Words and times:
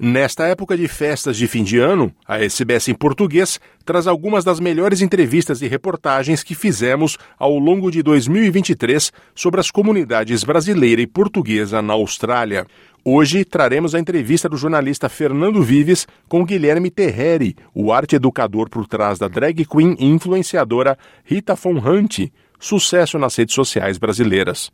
Nesta 0.00 0.46
época 0.46 0.76
de 0.76 0.86
festas 0.86 1.36
de 1.36 1.48
fim 1.48 1.64
de 1.64 1.80
ano, 1.80 2.14
a 2.24 2.38
SBS 2.38 2.86
em 2.86 2.94
português 2.94 3.58
traz 3.84 4.06
algumas 4.06 4.44
das 4.44 4.60
melhores 4.60 5.02
entrevistas 5.02 5.60
e 5.60 5.66
reportagens 5.66 6.44
que 6.44 6.54
fizemos 6.54 7.18
ao 7.36 7.58
longo 7.58 7.90
de 7.90 8.00
2023 8.00 9.12
sobre 9.34 9.58
as 9.58 9.72
comunidades 9.72 10.44
brasileira 10.44 11.02
e 11.02 11.06
portuguesa 11.06 11.82
na 11.82 11.94
Austrália. 11.94 12.64
Hoje 13.04 13.44
traremos 13.44 13.92
a 13.92 13.98
entrevista 13.98 14.48
do 14.48 14.56
jornalista 14.56 15.08
Fernando 15.08 15.64
Vives 15.64 16.06
com 16.28 16.44
Guilherme 16.44 16.92
Terreri, 16.92 17.56
o 17.74 17.92
arte 17.92 18.14
educador 18.14 18.70
por 18.70 18.86
trás 18.86 19.18
da 19.18 19.26
drag 19.26 19.64
queen 19.64 19.96
e 19.98 20.06
influenciadora 20.06 20.96
Rita 21.24 21.56
Von 21.56 21.78
Hunt, 21.78 22.30
sucesso 22.60 23.18
nas 23.18 23.34
redes 23.34 23.54
sociais 23.56 23.98
brasileiras. 23.98 24.70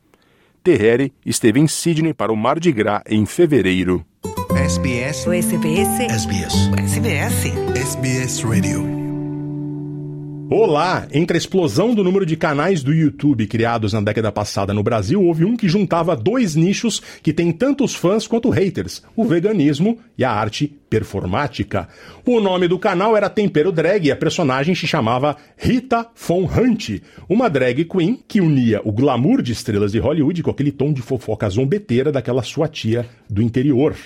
Terreri 0.62 1.14
esteve 1.24 1.60
em 1.60 1.66
Sydney 1.66 2.12
para 2.12 2.30
o 2.30 2.36
Mardi 2.36 2.70
Gras 2.72 3.02
em 3.06 3.24
fevereiro. 3.24 4.04
SBS. 4.52 5.26
O 5.26 5.32
SBS. 5.32 6.00
SBS. 6.00 6.54
O 6.68 6.80
SBS. 6.80 7.52
SBS 7.74 8.44
Radio. 8.44 8.84
Olá! 10.50 11.08
Entre 11.12 11.36
a 11.36 11.38
explosão 11.38 11.94
do 11.94 12.04
número 12.04 12.26
de 12.26 12.36
canais 12.36 12.82
do 12.82 12.92
YouTube 12.92 13.46
criados 13.46 13.94
na 13.94 14.00
década 14.02 14.30
passada 14.30 14.74
no 14.74 14.82
Brasil, 14.82 15.22
houve 15.24 15.44
um 15.44 15.56
que 15.56 15.68
juntava 15.68 16.14
dois 16.14 16.54
nichos 16.54 17.00
que 17.22 17.32
têm 17.32 17.50
tantos 17.50 17.94
fãs 17.94 18.26
quanto 18.26 18.50
haters: 18.50 19.02
o 19.16 19.24
veganismo 19.24 19.98
e 20.16 20.22
a 20.22 20.30
arte 20.30 20.68
performática. 20.90 21.88
O 22.24 22.38
nome 22.38 22.68
do 22.68 22.78
canal 22.78 23.16
era 23.16 23.30
Tempero 23.30 23.72
Drag 23.72 24.06
e 24.06 24.12
a 24.12 24.16
personagem 24.16 24.74
se 24.74 24.86
chamava 24.86 25.36
Rita 25.56 26.06
Von 26.14 26.44
Hunt, 26.44 27.00
uma 27.28 27.48
drag 27.48 27.84
queen 27.86 28.22
que 28.28 28.40
unia 28.40 28.80
o 28.84 28.92
glamour 28.92 29.42
de 29.42 29.52
estrelas 29.52 29.92
de 29.92 29.98
Hollywood 29.98 30.42
com 30.42 30.50
aquele 30.50 30.70
tom 30.70 30.92
de 30.92 31.00
fofoca 31.00 31.48
zombeteira 31.48 32.12
daquela 32.12 32.42
sua 32.42 32.68
tia 32.68 33.06
do 33.28 33.42
interior 33.42 33.96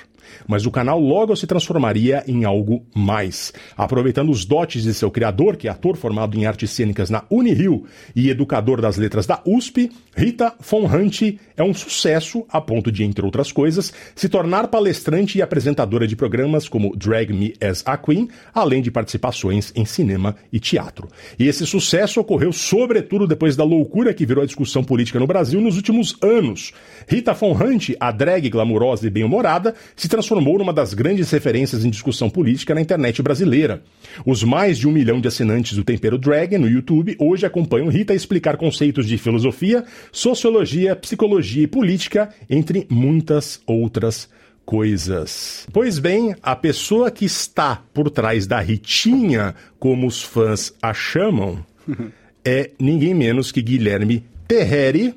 mas 0.46 0.66
o 0.66 0.70
canal 0.70 1.00
logo 1.00 1.36
se 1.36 1.46
transformaria 1.46 2.24
em 2.26 2.44
algo 2.44 2.84
mais. 2.94 3.52
Aproveitando 3.76 4.30
os 4.30 4.44
dotes 4.44 4.82
de 4.82 4.94
seu 4.94 5.10
criador, 5.10 5.56
que 5.56 5.68
é 5.68 5.70
ator 5.70 5.96
formado 5.96 6.36
em 6.36 6.46
artes 6.46 6.70
cênicas 6.70 7.10
na 7.10 7.24
Unirio 7.30 7.84
e 8.14 8.30
educador 8.30 8.80
das 8.80 8.96
letras 8.96 9.26
da 9.26 9.40
USP, 9.44 9.90
Rita 10.16 10.54
Von 10.60 10.86
Hunt 10.86 11.38
é 11.56 11.62
um 11.62 11.74
sucesso 11.74 12.44
a 12.48 12.60
ponto 12.60 12.90
de, 12.90 13.04
entre 13.04 13.24
outras 13.24 13.52
coisas, 13.52 13.92
se 14.14 14.28
tornar 14.28 14.68
palestrante 14.68 15.38
e 15.38 15.42
apresentadora 15.42 16.06
de 16.06 16.16
programas 16.16 16.68
como 16.68 16.96
Drag 16.96 17.32
Me 17.32 17.54
as 17.60 17.82
a 17.86 17.96
Queen, 17.96 18.28
além 18.52 18.82
de 18.82 18.90
participações 18.90 19.72
em 19.74 19.84
cinema 19.84 20.36
e 20.52 20.58
teatro. 20.58 21.08
E 21.38 21.46
esse 21.46 21.66
sucesso 21.66 22.20
ocorreu 22.20 22.52
sobretudo 22.52 23.26
depois 23.26 23.56
da 23.56 23.64
loucura 23.64 24.14
que 24.14 24.26
virou 24.26 24.42
a 24.42 24.46
discussão 24.46 24.82
política 24.82 25.18
no 25.18 25.26
Brasil 25.26 25.60
nos 25.60 25.76
últimos 25.76 26.16
anos. 26.22 26.72
Rita 27.06 27.32
Von 27.32 27.52
Hunt, 27.52 27.90
a 27.98 28.10
drag 28.10 28.48
glamurosa 28.48 29.06
e 29.06 29.10
bem-humorada, 29.10 29.74
se 29.96 30.08
transformou 30.18 30.58
numa 30.58 30.72
das 30.72 30.94
grandes 30.94 31.30
referências 31.30 31.84
em 31.84 31.90
discussão 31.90 32.28
política 32.28 32.74
na 32.74 32.80
internet 32.80 33.22
brasileira. 33.22 33.84
Os 34.26 34.42
mais 34.42 34.76
de 34.76 34.88
um 34.88 34.90
milhão 34.90 35.20
de 35.20 35.28
assinantes 35.28 35.76
do 35.76 35.84
Tempero 35.84 36.18
Drag 36.18 36.58
no 36.58 36.68
YouTube 36.68 37.16
hoje 37.20 37.46
acompanham 37.46 37.88
Rita 37.88 38.12
explicar 38.12 38.56
conceitos 38.56 39.06
de 39.06 39.16
filosofia, 39.16 39.84
sociologia, 40.10 40.96
psicologia 40.96 41.62
e 41.62 41.66
política, 41.68 42.30
entre 42.50 42.84
muitas 42.90 43.60
outras 43.64 44.28
coisas. 44.66 45.68
Pois 45.72 46.00
bem, 46.00 46.34
a 46.42 46.56
pessoa 46.56 47.12
que 47.12 47.24
está 47.24 47.80
por 47.94 48.10
trás 48.10 48.44
da 48.44 48.58
Ritinha, 48.58 49.54
como 49.78 50.04
os 50.04 50.20
fãs 50.20 50.74
a 50.82 50.92
chamam, 50.92 51.64
é 52.44 52.72
ninguém 52.76 53.14
menos 53.14 53.52
que 53.52 53.62
Guilherme 53.62 54.24
Terreri, 54.48 55.14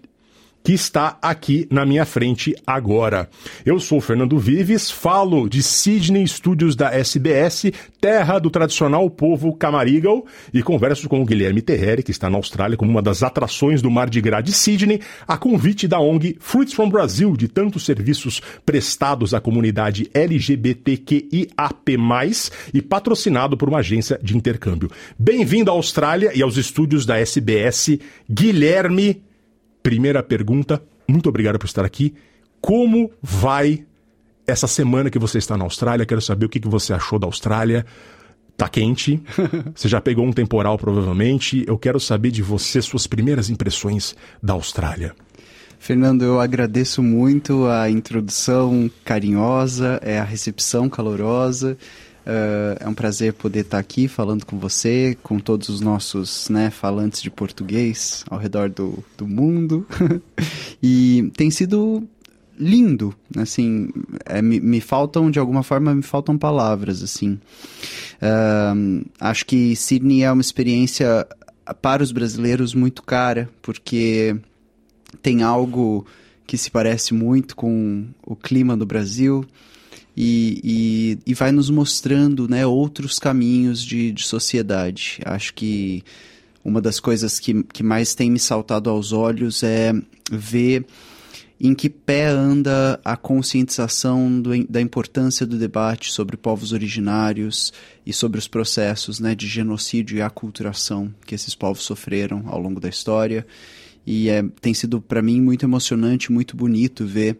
que 0.63 0.73
está 0.73 1.17
aqui 1.21 1.67
na 1.69 1.85
minha 1.85 2.05
frente 2.05 2.55
agora. 2.65 3.29
Eu 3.65 3.79
sou 3.79 3.99
Fernando 3.99 4.37
Vives, 4.37 4.91
falo 4.91 5.49
de 5.49 5.63
Sydney 5.63 6.27
Studios 6.27 6.75
da 6.75 6.91
SBS, 6.93 7.71
terra 7.99 8.39
do 8.39 8.49
tradicional 8.49 9.09
povo 9.09 9.53
Camarigal, 9.55 10.25
e 10.53 10.61
converso 10.61 11.09
com 11.09 11.21
o 11.21 11.25
Guilherme 11.25 11.61
Terreri, 11.61 12.03
que 12.03 12.11
está 12.11 12.29
na 12.29 12.37
Austrália 12.37 12.77
como 12.77 12.91
uma 12.91 13.01
das 13.01 13.23
atrações 13.23 13.81
do 13.81 13.89
Mar 13.89 14.09
de 14.09 14.21
Gras 14.21 14.43
de 14.43 14.53
Sydney, 14.53 15.01
a 15.27 15.37
convite 15.37 15.87
da 15.87 15.99
ONG 15.99 16.37
Fruits 16.39 16.73
from 16.73 16.89
Brazil, 16.89 17.35
de 17.35 17.47
tantos 17.47 17.85
serviços 17.85 18.41
prestados 18.65 19.33
à 19.33 19.41
comunidade 19.41 20.09
LGBTQIAP+, 20.13 21.51
e 22.73 22.81
patrocinado 22.81 23.57
por 23.57 23.69
uma 23.69 23.79
agência 23.79 24.19
de 24.21 24.37
intercâmbio. 24.37 24.89
Bem-vindo 25.17 25.71
à 25.71 25.73
Austrália 25.73 26.31
e 26.35 26.41
aos 26.41 26.57
estúdios 26.57 27.05
da 27.05 27.17
SBS, 27.17 27.99
Guilherme 28.29 29.21
Primeira 29.83 30.21
pergunta, 30.21 30.81
muito 31.07 31.27
obrigado 31.29 31.57
por 31.57 31.65
estar 31.65 31.83
aqui. 31.83 32.13
Como 32.59 33.11
vai 33.21 33.85
essa 34.45 34.67
semana 34.67 35.09
que 35.09 35.17
você 35.17 35.37
está 35.37 35.57
na 35.57 35.63
Austrália? 35.63 36.05
Quero 36.05 36.21
saber 36.21 36.45
o 36.45 36.49
que 36.49 36.59
você 36.67 36.93
achou 36.93 37.17
da 37.17 37.27
Austrália. 37.27 37.85
Tá 38.55 38.69
quente, 38.69 39.21
você 39.73 39.87
já 39.87 39.99
pegou 39.99 40.25
um 40.25 40.31
temporal 40.31 40.77
provavelmente. 40.77 41.63
Eu 41.67 41.77
quero 41.77 41.99
saber 41.99 42.29
de 42.29 42.43
você 42.43 42.81
suas 42.81 43.07
primeiras 43.07 43.49
impressões 43.49 44.15
da 44.41 44.53
Austrália. 44.53 45.15
Fernando, 45.79 46.21
eu 46.21 46.39
agradeço 46.39 47.01
muito 47.01 47.65
a 47.65 47.89
introdução 47.89 48.89
carinhosa, 49.03 49.99
é 50.03 50.19
a 50.19 50.23
recepção 50.23 50.87
calorosa. 50.87 51.75
Uh, 52.21 52.77
é 52.79 52.87
um 52.87 52.93
prazer 52.93 53.33
poder 53.33 53.61
estar 53.61 53.79
aqui 53.79 54.07
falando 54.07 54.45
com 54.45 54.59
você, 54.59 55.17
com 55.23 55.39
todos 55.39 55.69
os 55.69 55.81
nossos 55.81 56.49
né, 56.49 56.69
falantes 56.69 57.21
de 57.21 57.31
português 57.31 58.23
ao 58.29 58.37
redor 58.37 58.69
do, 58.69 59.03
do 59.17 59.27
mundo. 59.27 59.87
e 60.81 61.31
tem 61.35 61.49
sido 61.49 62.07
lindo, 62.59 63.15
assim, 63.35 63.89
é, 64.23 64.39
me, 64.39 64.59
me, 64.59 64.79
faltam, 64.79 65.31
de 65.31 65.39
alguma 65.39 65.63
forma, 65.63 65.95
me 65.95 66.03
faltam 66.03 66.37
palavras, 66.37 67.01
assim. 67.01 67.39
Uh, 68.21 69.03
acho 69.19 69.45
que 69.47 69.75
Sydney 69.75 70.23
é 70.23 70.31
uma 70.31 70.41
experiência 70.41 71.27
para 71.81 72.03
os 72.03 72.11
brasileiros 72.11 72.75
muito 72.75 73.01
cara, 73.01 73.49
porque 73.63 74.35
tem 75.23 75.41
algo 75.41 76.05
que 76.45 76.57
se 76.57 76.69
parece 76.69 77.13
muito 77.13 77.55
com 77.55 78.05
o 78.23 78.35
clima 78.35 78.77
do 78.77 78.85
Brasil, 78.85 79.45
e, 80.15 81.17
e, 81.25 81.31
e 81.31 81.33
vai 81.33 81.51
nos 81.51 81.69
mostrando 81.69 82.47
né, 82.47 82.65
outros 82.65 83.17
caminhos 83.19 83.83
de, 83.83 84.11
de 84.11 84.23
sociedade. 84.23 85.19
Acho 85.25 85.53
que 85.53 86.03
uma 86.63 86.81
das 86.81 86.99
coisas 86.99 87.39
que, 87.39 87.63
que 87.63 87.83
mais 87.83 88.13
tem 88.13 88.29
me 88.29 88.39
saltado 88.39 88.89
aos 88.89 89.13
olhos 89.13 89.63
é 89.63 89.93
ver 90.31 90.85
em 91.63 91.75
que 91.75 91.89
pé 91.89 92.27
anda 92.27 92.99
a 93.05 93.15
conscientização 93.15 94.41
do, 94.41 94.65
da 94.67 94.81
importância 94.81 95.45
do 95.45 95.59
debate 95.59 96.11
sobre 96.11 96.35
povos 96.35 96.73
originários 96.73 97.71
e 98.03 98.11
sobre 98.11 98.39
os 98.39 98.47
processos 98.47 99.19
né, 99.19 99.35
de 99.35 99.47
genocídio 99.47 100.17
e 100.17 100.23
aculturação 100.23 101.13
que 101.25 101.35
esses 101.35 101.53
povos 101.53 101.83
sofreram 101.83 102.43
ao 102.47 102.59
longo 102.59 102.79
da 102.79 102.89
história. 102.89 103.45
E 104.07 104.27
é, 104.27 104.43
tem 104.59 104.73
sido, 104.73 104.99
para 104.99 105.21
mim, 105.21 105.39
muito 105.39 105.63
emocionante, 105.63 106.31
muito 106.31 106.57
bonito 106.57 107.05
ver, 107.05 107.39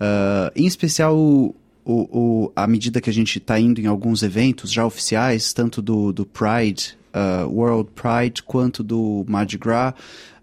uh, 0.00 0.50
em 0.56 0.66
especial, 0.66 1.54
o, 1.84 2.46
o, 2.46 2.52
à 2.54 2.66
medida 2.66 3.00
que 3.00 3.10
a 3.10 3.12
gente 3.12 3.38
está 3.38 3.58
indo 3.58 3.80
em 3.80 3.86
alguns 3.86 4.22
eventos 4.22 4.72
já 4.72 4.86
oficiais, 4.86 5.52
tanto 5.52 5.82
do, 5.82 6.12
do 6.12 6.24
Pride, 6.24 6.96
uh, 7.12 7.48
World 7.48 7.90
Pride, 7.94 8.42
quanto 8.42 8.82
do 8.82 9.24
Mardi 9.28 9.58
Gras, 9.58 9.94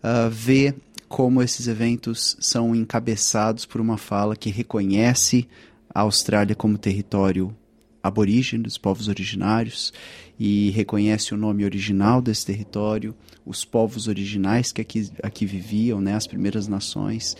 uh, 0.03 0.29
ver 0.29 0.75
como 1.07 1.41
esses 1.41 1.67
eventos 1.67 2.37
são 2.39 2.75
encabeçados 2.75 3.65
por 3.65 3.81
uma 3.81 3.97
fala 3.97 4.35
que 4.35 4.49
reconhece 4.49 5.47
a 5.93 6.01
Austrália 6.01 6.55
como 6.55 6.77
território 6.77 7.55
aborígene 8.01 8.63
dos 8.63 8.77
povos 8.77 9.07
originários 9.07 9.91
e 10.39 10.69
reconhece 10.69 11.33
o 11.33 11.37
nome 11.37 11.65
original 11.65 12.21
desse 12.21 12.45
território, 12.45 13.13
os 13.45 13.65
povos 13.65 14.07
originais 14.07 14.71
que 14.71 14.81
aqui, 14.81 15.09
aqui 15.21 15.45
viviam, 15.45 15.99
né, 15.99 16.15
as 16.15 16.27
primeiras 16.27 16.67
nações. 16.67 17.35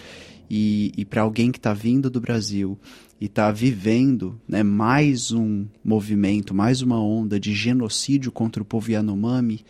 E, 0.49 0.91
e 0.97 1.05
para 1.05 1.21
alguém 1.21 1.51
que 1.51 1.59
está 1.59 1.73
vindo 1.73 2.09
do 2.09 2.19
Brasil 2.19 2.77
e 3.19 3.25
está 3.25 3.51
vivendo 3.51 4.39
né, 4.47 4.63
mais 4.63 5.31
um 5.31 5.65
movimento, 5.83 6.53
mais 6.53 6.81
uma 6.81 7.01
onda 7.01 7.39
de 7.39 7.53
genocídio 7.53 8.31
contra 8.31 8.61
o 8.61 8.65
povo 8.65 8.91
Yanomami, 8.91 9.65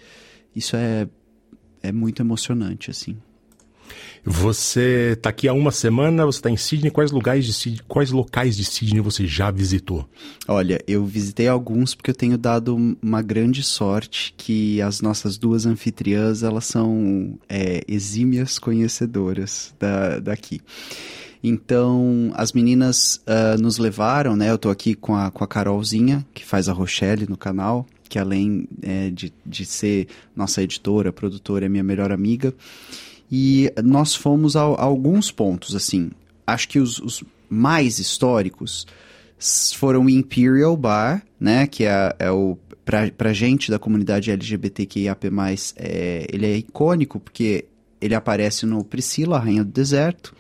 isso 0.56 0.76
é, 0.76 1.08
é 1.82 1.92
muito 1.92 2.22
emocionante, 2.22 2.92
assim. 2.92 3.18
Você 4.24 5.14
está 5.14 5.30
aqui 5.30 5.48
há 5.48 5.54
uma 5.54 5.72
semana, 5.72 6.26
você 6.26 6.40
está 6.40 6.50
em 6.50 6.58
Sydney. 6.58 6.92
Quais 6.92 7.12
lugares 7.12 7.46
de 7.46 7.54
Sydney, 7.54 7.82
quais 7.88 8.12
locais 8.12 8.56
de 8.56 8.66
Sydney 8.66 9.02
você 9.02 9.26
já 9.26 9.50
visitou? 9.50 10.08
Olha, 10.48 10.84
eu 10.88 11.06
visitei 11.06 11.48
alguns 11.48 11.96
porque 11.96 12.12
eu 12.12 12.16
tenho 12.16 12.38
dado 12.38 12.76
uma 13.02 13.22
grande 13.22 13.64
sorte 13.64 14.34
que 14.38 14.82
as 14.82 15.02
nossas 15.02 15.38
duas 15.38 15.66
anfitriãs 15.66 16.44
elas 16.44 16.66
são 16.66 17.40
é, 17.48 17.82
exímias 17.88 18.60
conhecedoras 18.60 19.74
da, 19.80 20.20
daqui. 20.20 20.62
Então, 21.42 22.32
as 22.36 22.52
meninas 22.52 23.22
uh, 23.26 23.62
nos 23.62 23.78
levaram, 23.78 24.36
né? 24.36 24.50
Eu 24.50 24.58
tô 24.58 24.70
aqui 24.70 24.94
com 24.94 25.16
a, 25.16 25.32
com 25.32 25.44
a 25.44 25.48
Carolzinha, 25.48 26.26
que 26.34 26.46
faz 26.46 26.68
a 26.68 26.74
Rochelle 26.74 27.28
no 27.30 27.38
canal, 27.38 27.86
que 28.10 28.20
além 28.20 28.68
é, 28.82 29.10
de, 29.10 29.32
de 29.46 29.66
ser 29.66 30.08
nossa 30.36 30.62
editora, 30.62 31.14
produtora, 31.14 31.66
é 31.66 31.70
minha 31.70 31.84
melhor 31.84 32.12
amiga. 32.12 32.54
E 33.32 33.72
nós 33.84 34.16
fomos 34.16 34.56
a, 34.56 34.62
a 34.62 34.84
alguns 34.84 35.32
pontos, 35.32 35.76
assim. 35.76 36.12
Acho 36.46 36.68
que 36.68 36.80
os, 36.80 37.00
os 37.00 37.24
mais 37.50 38.00
históricos 38.00 38.86
foram 39.76 40.06
o 40.06 40.10
Imperial 40.10 40.76
Bar, 40.76 41.24
né? 41.40 41.68
Que 41.68 41.86
é, 41.86 42.16
é 42.20 42.32
o 42.32 42.58
pra, 42.84 43.10
pra 43.12 43.32
gente 43.32 43.70
da 43.70 43.78
comunidade 43.78 44.32
LGBTQIAP+, 44.32 45.28
é, 45.76 46.26
ele 46.28 46.46
é 46.48 46.58
icônico 46.58 47.20
porque 47.20 47.66
ele 48.02 48.16
aparece 48.16 48.66
no 48.66 48.84
Priscila, 48.84 49.38
Rainha 49.38 49.64
do 49.64 49.72
Deserto, 49.72 50.36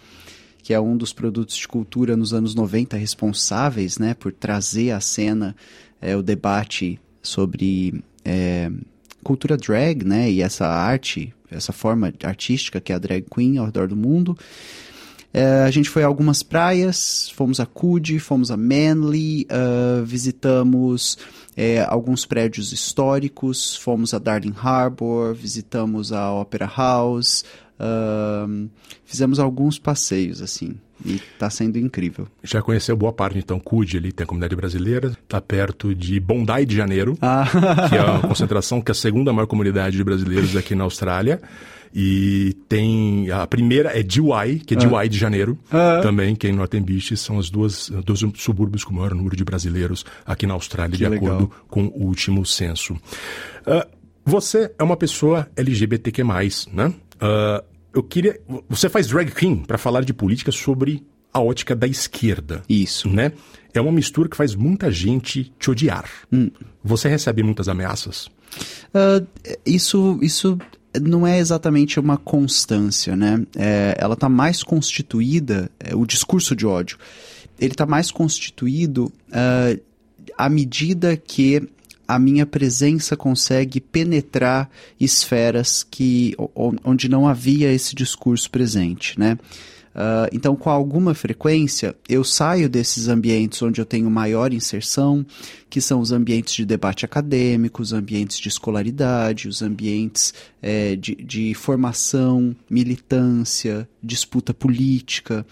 que 0.61 0.73
é 0.73 0.79
um 0.79 0.95
dos 0.95 1.13
produtos 1.13 1.55
de 1.55 1.67
cultura 1.67 2.15
nos 2.15 2.33
anos 2.33 2.53
90 2.53 2.97
responsáveis, 2.97 3.97
né, 3.97 4.13
por 4.13 4.31
trazer 4.31 4.91
à 4.91 4.99
cena 4.99 5.55
é, 6.01 6.15
o 6.15 6.21
debate 6.21 6.99
sobre 7.21 8.03
é, 8.23 8.71
cultura 9.23 9.57
drag, 9.57 10.03
né, 10.03 10.29
e 10.31 10.41
essa 10.41 10.67
arte, 10.67 11.33
essa 11.49 11.71
forma 11.71 12.13
artística 12.23 12.79
que 12.79 12.91
é 12.91 12.95
a 12.95 12.99
drag 12.99 13.25
queen 13.29 13.57
ao 13.57 13.65
redor 13.65 13.87
do 13.87 13.95
mundo. 13.95 14.37
É, 15.31 15.63
a 15.63 15.71
gente 15.71 15.89
foi 15.89 16.03
a 16.03 16.07
algumas 16.07 16.41
praias, 16.41 17.29
fomos 17.35 17.59
a 17.59 17.65
Coogee, 17.65 18.17
fomos 18.17 18.49
a 18.49 18.57
Manly, 18.57 19.45
uh, 19.45 20.03
visitamos 20.03 21.19
é, 21.55 21.85
alguns 21.87 22.25
prédios 22.25 22.73
históricos, 22.73 23.75
fomos 23.75 24.13
a 24.13 24.17
Darling 24.17 24.55
Harbour, 24.59 25.35
visitamos 25.35 26.11
a 26.11 26.31
Opera 26.31 26.65
House, 26.65 27.45
uh, 27.79 28.69
fizemos 29.05 29.39
alguns 29.39 29.79
passeios, 29.79 30.41
assim. 30.41 30.75
E 31.05 31.15
está 31.15 31.49
sendo 31.49 31.77
incrível. 31.77 32.27
Já 32.43 32.61
conheceu 32.61 32.95
boa 32.95 33.13
parte, 33.13 33.37
então, 33.37 33.59
Cude 33.59 33.97
ali, 33.97 34.11
tem 34.11 34.25
a 34.25 34.27
comunidade 34.27 34.55
brasileira, 34.55 35.17
está 35.23 35.39
perto 35.39 35.95
de 35.95 36.19
Bondi 36.19 36.65
de 36.65 36.75
Janeiro, 36.75 37.17
ah. 37.21 37.45
que 37.89 37.95
é 37.95 37.99
a 37.99 38.19
concentração, 38.19 38.81
que 38.81 38.91
é 38.91 38.93
a 38.93 38.95
segunda 38.95 39.31
maior 39.31 39.47
comunidade 39.47 39.95
de 39.95 40.03
brasileiros 40.03 40.55
aqui 40.57 40.75
na 40.75 40.83
Austrália. 40.83 41.41
E 41.95 42.55
tem. 42.67 43.31
A 43.31 43.47
primeira 43.47 43.97
é 43.97 44.03
Dewey, 44.03 44.59
que 44.59 44.75
é 44.75 44.77
ah. 44.77 45.07
de 45.07 45.17
Janeiro, 45.17 45.57
ah. 45.71 46.01
também, 46.03 46.35
que 46.35 46.47
é 46.47 46.49
em 46.49 46.53
Northern 46.53 46.85
Beach. 46.85 47.15
São 47.17 47.39
as 47.39 47.49
duas, 47.49 47.89
dois 48.05 48.19
subúrbios 48.35 48.83
com 48.83 48.91
o 48.91 48.95
maior 48.95 49.15
número 49.15 49.35
de 49.35 49.43
brasileiros 49.43 50.05
aqui 50.25 50.45
na 50.45 50.53
Austrália, 50.53 50.91
que 50.91 50.97
de 50.97 51.09
legal. 51.09 51.35
acordo 51.35 51.51
com 51.67 51.85
o 51.85 52.03
último 52.03 52.45
censo. 52.45 52.93
Uh, 52.93 53.99
você 54.23 54.71
é 54.77 54.83
uma 54.83 54.95
pessoa 54.95 55.47
LGBTQ, 55.55 56.23
né? 56.71 56.93
Uh, 57.21 57.63
eu 57.93 58.03
queria. 58.03 58.39
Você 58.69 58.89
faz 58.89 59.07
drag 59.07 59.31
queen 59.31 59.57
para 59.57 59.77
falar 59.77 60.03
de 60.03 60.13
política 60.13 60.51
sobre 60.51 61.05
a 61.33 61.39
ótica 61.39 61.75
da 61.75 61.87
esquerda. 61.87 62.63
Isso. 62.67 63.09
Né? 63.09 63.31
É 63.73 63.81
uma 63.81 63.91
mistura 63.91 64.29
que 64.29 64.37
faz 64.37 64.55
muita 64.55 64.91
gente 64.91 65.51
te 65.59 65.69
odiar. 65.69 66.09
Hum. 66.31 66.49
Você 66.83 67.07
recebe 67.07 67.43
muitas 67.43 67.67
ameaças? 67.67 68.27
Uh, 68.93 69.25
isso, 69.65 70.19
isso 70.21 70.57
não 70.99 71.25
é 71.25 71.37
exatamente 71.37 71.99
uma 71.99 72.17
constância, 72.17 73.15
né? 73.15 73.45
É, 73.55 73.95
ela 73.99 74.15
está 74.15 74.27
mais 74.27 74.63
constituída, 74.63 75.69
é, 75.79 75.95
o 75.95 76.05
discurso 76.05 76.55
de 76.55 76.65
ódio, 76.65 76.97
ele 77.59 77.73
está 77.73 77.85
mais 77.85 78.09
constituído 78.09 79.11
uh, 79.27 79.79
à 80.37 80.49
medida 80.49 81.15
que 81.15 81.69
a 82.09 82.17
minha 82.17 82.43
presença 82.43 83.15
consegue 83.15 83.79
penetrar 83.79 84.67
esferas 84.99 85.83
que 85.83 86.35
onde 86.83 87.07
não 87.07 87.27
havia 87.27 87.71
esse 87.71 87.93
discurso 87.93 88.49
presente, 88.49 89.17
né? 89.19 89.37
Uh, 89.99 90.31
então, 90.31 90.55
com 90.55 90.69
alguma 90.69 91.13
frequência, 91.13 91.93
eu 92.07 92.23
saio 92.23 92.69
desses 92.69 93.09
ambientes 93.09 93.61
onde 93.61 93.81
eu 93.81 93.85
tenho 93.85 94.09
maior 94.09 94.53
inserção, 94.53 95.25
que 95.69 95.81
são 95.81 95.99
os 95.99 96.13
ambientes 96.13 96.53
de 96.53 96.65
debate 96.65 97.03
acadêmico, 97.03 97.81
os 97.81 97.91
ambientes 97.91 98.39
de 98.39 98.47
escolaridade, 98.47 99.49
os 99.49 99.61
ambientes 99.61 100.33
é, 100.61 100.95
de, 100.95 101.15
de, 101.15 101.53
formação, 101.53 102.55
militância, 102.69 103.89
disputa 104.01 104.53
política, 104.53 105.45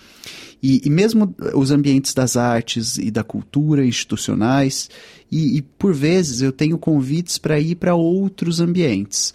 e, 0.64 0.82
e, 0.86 0.90
mesmo 0.90 1.36
os 1.54 1.70
ambientes 1.70 2.14
das 2.14 2.38
artes 2.38 2.98
e 2.98 3.12
da 3.12 3.26
cultura 3.26 3.86
institucionais, 3.86 4.90
e, 5.30 5.58
e 5.58 5.62
por 5.62 5.94
vezes 5.94 6.42
eu 6.42 6.54
tenho 6.54 6.78
convites 6.78 7.38
para 7.38 7.60
ir 7.60 7.76
para 7.76 7.96
outros 7.96 8.62
ambientes 8.62 9.34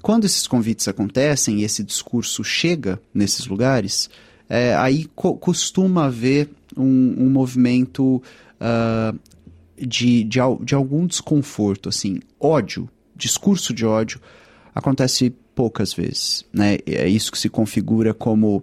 quando 0.00 0.24
esses 0.24 0.46
convites 0.46 0.88
acontecem 0.88 1.60
e 1.60 1.64
esse 1.64 1.82
discurso 1.82 2.42
chega 2.42 3.00
nesses 3.12 3.46
lugares, 3.46 4.08
é, 4.48 4.74
aí 4.74 5.06
co 5.14 5.36
costuma 5.36 6.06
haver 6.06 6.48
um, 6.76 7.14
um 7.18 7.30
movimento 7.30 8.22
uh, 8.60 9.18
de, 9.76 10.24
de, 10.24 10.38
de 10.62 10.74
algum 10.74 11.06
desconforto, 11.06 11.88
assim, 11.88 12.20
ódio, 12.40 12.88
discurso 13.14 13.72
de 13.72 13.84
ódio, 13.84 14.20
acontece 14.74 15.34
poucas 15.54 15.92
vezes, 15.92 16.44
né? 16.52 16.78
É 16.86 17.08
isso 17.08 17.30
que 17.30 17.38
se 17.38 17.48
configura 17.48 18.12
como 18.12 18.62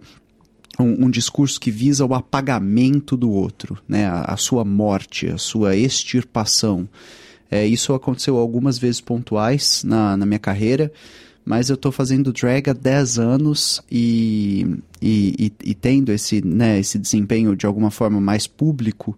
um, 0.80 1.06
um, 1.06 1.10
discurso 1.10 1.60
que 1.60 1.72
visa 1.72 2.06
o 2.06 2.14
apagamento 2.14 3.16
do 3.16 3.32
outro, 3.32 3.78
né? 3.88 4.06
A, 4.08 4.34
a 4.34 4.38
sua 4.38 4.66
morte, 4.66 5.28
a 5.28 5.38
sua 5.38 5.76
extirpação. 5.76 6.88
É, 7.52 7.68
isso 7.68 7.94
aconteceu 7.94 8.38
algumas 8.38 8.80
vezes 8.80 9.02
pontuais 9.02 9.84
na, 9.84 10.16
na 10.16 10.26
minha 10.26 10.40
carreira, 10.40 10.90
mas 11.44 11.70
eu 11.70 11.74
estou 11.74 11.92
fazendo 11.92 12.32
drag 12.32 12.70
há 12.70 12.74
10 12.74 13.20
anos 13.20 13.82
e, 13.92 14.78
e, 15.02 15.36
e, 15.38 15.72
e, 15.72 15.76
tendo 15.76 16.14
esse, 16.14 16.44
né, 16.46 16.80
esse 16.80 16.98
desempenho 16.98 17.54
de 17.54 17.66
alguma 17.66 17.92
forma 17.92 18.22
mais 18.22 18.48
público 18.48 19.18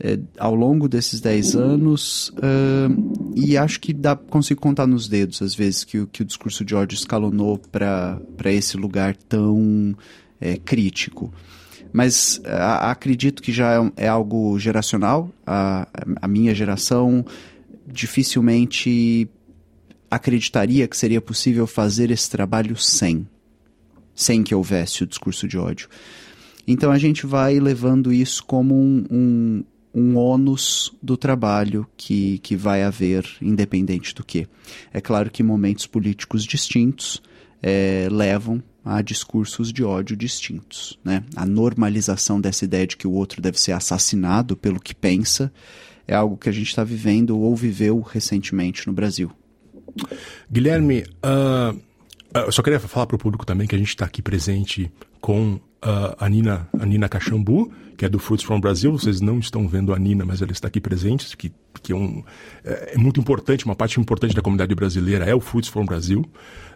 é, 0.00 0.18
ao 0.38 0.54
longo 0.54 0.88
desses 0.88 1.20
10 1.20 1.56
anos, 1.56 2.30
uh, 2.38 3.34
e 3.34 3.56
acho 3.58 3.80
que 3.80 3.92
dá, 3.92 4.14
consigo 4.16 4.60
contar 4.60 4.86
nos 4.86 5.08
dedos 5.08 5.42
às 5.42 5.54
vezes 5.54 5.84
que, 5.84 6.06
que 6.06 6.22
o 6.22 6.24
discurso 6.24 6.64
de 6.64 6.74
ódio 6.74 6.94
escalonou 6.94 7.58
para 7.58 8.22
esse 8.46 8.76
lugar 8.76 9.16
tão 9.16 9.94
é, 10.40 10.56
crítico 10.56 11.32
mas 11.92 12.40
a, 12.44 12.90
acredito 12.90 13.42
que 13.42 13.52
já 13.52 13.82
é, 13.82 14.04
é 14.04 14.08
algo 14.08 14.58
geracional. 14.58 15.30
A, 15.46 15.88
a, 16.20 16.28
minha 16.28 16.54
geração 16.54 17.24
dificilmente 17.92 19.28
acreditaria 20.10 20.88
que 20.88 20.96
seria 20.96 21.20
possível 21.20 21.66
fazer 21.66 22.10
esse 22.10 22.30
trabalho 22.30 22.76
sem, 22.76 23.26
sem 24.14 24.42
que 24.42 24.54
houvesse 24.54 25.02
o 25.02 25.06
discurso 25.06 25.46
de 25.46 25.58
ódio. 25.58 25.88
Então 26.66 26.90
a 26.90 26.98
gente 26.98 27.26
vai 27.26 27.58
levando 27.58 28.12
isso 28.12 28.44
como 28.44 28.74
um, 28.74 29.04
um, 29.10 29.64
um 29.94 30.16
ônus 30.16 30.94
do 31.02 31.16
trabalho 31.16 31.86
que, 31.96 32.38
que 32.38 32.56
vai 32.56 32.82
haver, 32.82 33.26
independente 33.40 34.14
do 34.14 34.24
que. 34.24 34.46
É 34.92 35.00
claro 35.00 35.30
que 35.30 35.42
momentos 35.42 35.86
políticos 35.86 36.44
distintos 36.44 37.22
é, 37.62 38.08
levam 38.10 38.62
a 38.84 39.02
discursos 39.02 39.72
de 39.72 39.84
ódio 39.84 40.16
distintos. 40.16 40.98
Né? 41.04 41.22
A 41.36 41.44
normalização 41.44 42.40
dessa 42.40 42.64
ideia 42.64 42.86
de 42.86 42.96
que 42.96 43.06
o 43.06 43.12
outro 43.12 43.42
deve 43.42 43.60
ser 43.60 43.72
assassinado 43.72 44.56
pelo 44.56 44.80
que 44.80 44.94
pensa 44.94 45.52
é 46.08 46.14
algo 46.14 46.36
que 46.38 46.48
a 46.48 46.52
gente 46.52 46.68
está 46.68 46.82
vivendo 46.82 47.38
ou 47.38 47.54
viveu 47.54 48.00
recentemente 48.00 48.86
no 48.86 48.92
Brasil. 48.94 49.30
Guilherme, 50.50 51.04
uh, 51.24 51.78
eu 52.34 52.50
só 52.50 52.62
queria 52.62 52.80
falar 52.80 53.06
para 53.06 53.16
o 53.16 53.18
público 53.18 53.44
também 53.44 53.66
que 53.66 53.74
a 53.74 53.78
gente 53.78 53.88
está 53.88 54.06
aqui 54.06 54.22
presente 54.22 54.90
com 55.20 55.54
uh, 55.54 56.16
a, 56.18 56.28
Nina, 56.28 56.68
a 56.78 56.86
Nina 56.86 57.08
Cachambu, 57.08 57.70
que 57.96 58.04
é 58.04 58.08
do 58.08 58.18
Fruits 58.18 58.44
from 58.44 58.60
Brasil. 58.60 58.90
Vocês 58.92 59.20
não 59.20 59.38
estão 59.38 59.68
vendo 59.68 59.92
a 59.92 59.98
Nina, 59.98 60.24
mas 60.24 60.40
ela 60.40 60.52
está 60.52 60.68
aqui 60.68 60.80
presente, 60.80 61.36
que, 61.36 61.52
que 61.80 61.92
é, 61.92 61.96
um, 61.96 62.22
é, 62.64 62.96
muito 62.96 63.20
importante, 63.20 63.64
uma 63.64 63.74
parte 63.74 64.00
importante 64.00 64.34
da 64.34 64.42
comunidade 64.42 64.74
brasileira 64.74 65.24
é 65.24 65.34
o 65.34 65.40
Fruits 65.40 65.68
from 65.68 65.84
Brasil. 65.84 66.24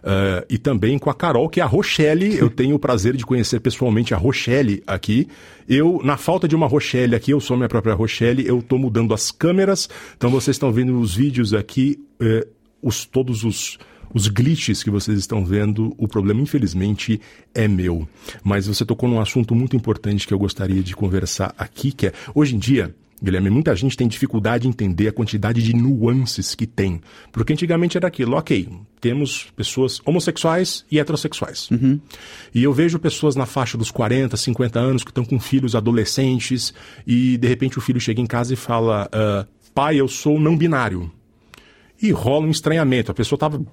Uh, 0.03 0.43
e 0.49 0.57
também 0.57 0.99
com 0.99 1.09
a 1.09 1.13
Carol, 1.13 1.47
que 1.47 1.61
é 1.61 1.63
a 1.63 1.65
Rochelle. 1.65 2.37
Eu 2.37 2.49
tenho 2.51 2.75
o 2.75 2.79
prazer 2.79 3.15
de 3.15 3.25
conhecer 3.25 3.61
pessoalmente 3.61 4.13
a 4.13 4.17
Rochelle 4.17 4.83
aqui. 4.85 5.27
Eu, 5.67 6.01
na 6.03 6.17
falta 6.17 6.47
de 6.47 6.55
uma 6.55 6.67
Rochelle 6.67 7.15
aqui, 7.15 7.31
eu 7.31 7.39
sou 7.39 7.55
minha 7.55 7.69
própria 7.69 7.93
Rochelle, 7.93 8.45
eu 8.45 8.59
estou 8.59 8.77
mudando 8.77 9.13
as 9.13 9.31
câmeras. 9.31 9.89
Então 10.17 10.29
vocês 10.29 10.55
estão 10.55 10.73
vendo 10.73 10.99
os 10.99 11.15
vídeos 11.15 11.53
aqui, 11.53 11.97
uh, 12.21 12.45
os, 12.81 13.05
todos 13.05 13.45
os 13.45 13.77
os 14.13 14.27
glitches 14.27 14.83
que 14.83 14.91
vocês 14.91 15.17
estão 15.17 15.43
vendo, 15.43 15.93
o 15.97 16.07
problema, 16.07 16.39
infelizmente, 16.39 17.19
é 17.53 17.67
meu. 17.67 18.07
Mas 18.43 18.67
você 18.67 18.85
tocou 18.85 19.09
num 19.09 19.19
assunto 19.19 19.55
muito 19.55 19.75
importante 19.75 20.27
que 20.27 20.33
eu 20.33 20.39
gostaria 20.39 20.83
de 20.83 20.95
conversar 20.95 21.53
aqui, 21.57 21.91
que 21.91 22.07
é, 22.07 22.13
hoje 22.35 22.55
em 22.55 22.59
dia, 22.59 22.95
Guilherme, 23.23 23.49
muita 23.49 23.73
gente 23.73 23.95
tem 23.95 24.07
dificuldade 24.07 24.67
em 24.67 24.69
entender 24.69 25.07
a 25.07 25.13
quantidade 25.13 25.63
de 25.63 25.73
nuances 25.73 26.53
que 26.53 26.67
tem. 26.67 26.99
Porque 27.31 27.53
antigamente 27.53 27.95
era 27.95 28.07
aquilo, 28.07 28.35
ok, 28.35 28.69
temos 28.99 29.47
pessoas 29.55 30.01
homossexuais 30.05 30.85
e 30.91 30.99
heterossexuais. 30.99 31.71
Uhum. 31.71 31.99
E 32.53 32.63
eu 32.63 32.73
vejo 32.73 32.99
pessoas 32.99 33.35
na 33.35 33.45
faixa 33.45 33.77
dos 33.77 33.89
40, 33.91 34.35
50 34.35 34.79
anos 34.79 35.03
que 35.03 35.11
estão 35.11 35.23
com 35.23 35.39
filhos 35.39 35.73
adolescentes 35.73 36.73
e 37.07 37.37
de 37.37 37.47
repente 37.47 37.77
o 37.77 37.81
filho 37.81 37.99
chega 37.99 38.19
em 38.19 38.25
casa 38.25 38.53
e 38.53 38.57
fala: 38.57 39.07
uh, 39.07 39.47
pai, 39.73 39.95
eu 39.95 40.07
sou 40.09 40.37
não 40.37 40.57
binário. 40.57 41.09
E 42.01 42.11
rola 42.11 42.45
um 42.45 42.51
estranhamento. 42.51 43.09
A 43.09 43.13
pessoa 43.13 43.37
estava 43.37 43.63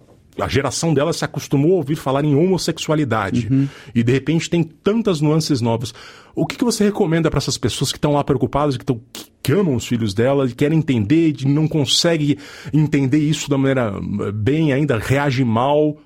a 0.41 0.49
geração 0.49 0.95
dela 0.95 1.13
se 1.13 1.25
acostumou 1.25 1.73
a 1.73 1.77
ouvir 1.77 1.97
falar 1.97 2.25
em 2.25 2.35
homossexualidade. 2.35 3.49
Uhum. 3.51 3.69
E 3.95 4.03
de 4.03 4.13
repente 4.13 4.49
tem 4.49 4.63
tantas 4.63 5.21
nuances 5.21 5.61
novas. 5.61 5.93
O 6.35 6.47
que, 6.47 6.57
que 6.57 6.65
você 6.65 6.85
recomenda 6.85 7.31
para 7.31 7.39
essas 7.39 7.59
pessoas 7.59 7.93
que 7.93 7.99
estão 7.99 8.13
lá 8.13 8.25
preocupadas, 8.25 8.77
que, 8.77 8.85
tão, 8.85 9.01
que 9.43 9.53
amam 9.53 9.75
os 9.75 9.87
filhos 9.87 10.15
dela, 10.15 10.47
e 10.47 10.55
querem 10.55 10.79
entender, 10.79 11.35
e 11.41 11.47
não 11.47 11.67
conseguem 11.67 12.37
entender 12.73 13.19
isso 13.19 13.51
da 13.51 13.59
maneira 13.59 13.93
eh, 14.21 14.33
bem, 14.33 14.73
ainda 14.73 14.99
reage 14.99 15.45
mal? 15.45 15.91
O 15.91 15.99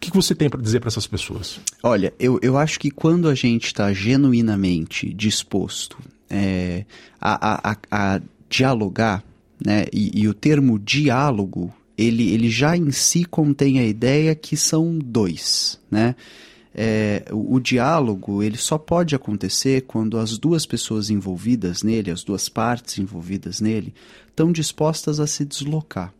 que, 0.00 0.10
que 0.10 0.16
você 0.16 0.34
tem 0.34 0.48
para 0.48 0.60
dizer 0.60 0.80
para 0.80 0.88
essas 0.88 1.06
pessoas? 1.06 1.60
Olha, 1.82 2.12
eu, 2.18 2.38
eu 2.42 2.56
acho 2.56 2.78
que 2.80 2.90
quando 2.90 3.28
a 3.28 3.34
gente 3.34 3.66
está 3.66 3.92
genuinamente 3.92 5.12
disposto 5.12 5.98
é, 6.28 6.84
a, 7.20 7.70
a, 7.70 7.76
a, 7.90 8.20
dialogar, 8.48 9.22
né, 9.64 9.84
e, 9.92 10.22
e 10.22 10.28
o 10.28 10.34
termo 10.34 10.78
diálogo 10.78 11.72
ele, 11.96 12.30
ele 12.32 12.48
já 12.50 12.76
em 12.76 12.90
si 12.90 13.24
contém 13.24 13.78
a 13.78 13.84
ideia 13.84 14.34
que 14.34 14.56
são 14.56 14.98
dois, 14.98 15.80
né? 15.90 16.14
É, 16.74 17.24
o, 17.30 17.56
o, 17.56 17.60
diálogo 17.60 18.42
ele 18.42 18.56
só 18.56 18.78
pode 18.78 19.14
acontecer 19.14 19.82
quando 19.82 20.16
as 20.16 20.38
duas 20.38 20.64
pessoas 20.64 21.10
envolvidas 21.10 21.82
nele, 21.82 22.10
as 22.10 22.24
duas 22.24 22.48
partes 22.48 22.98
envolvidas 22.98 23.60
nele, 23.60 23.92
estão 24.26 24.50
dispostas 24.50 25.20
a 25.20 25.26
se 25.26 25.44
deslocar, 25.44 26.14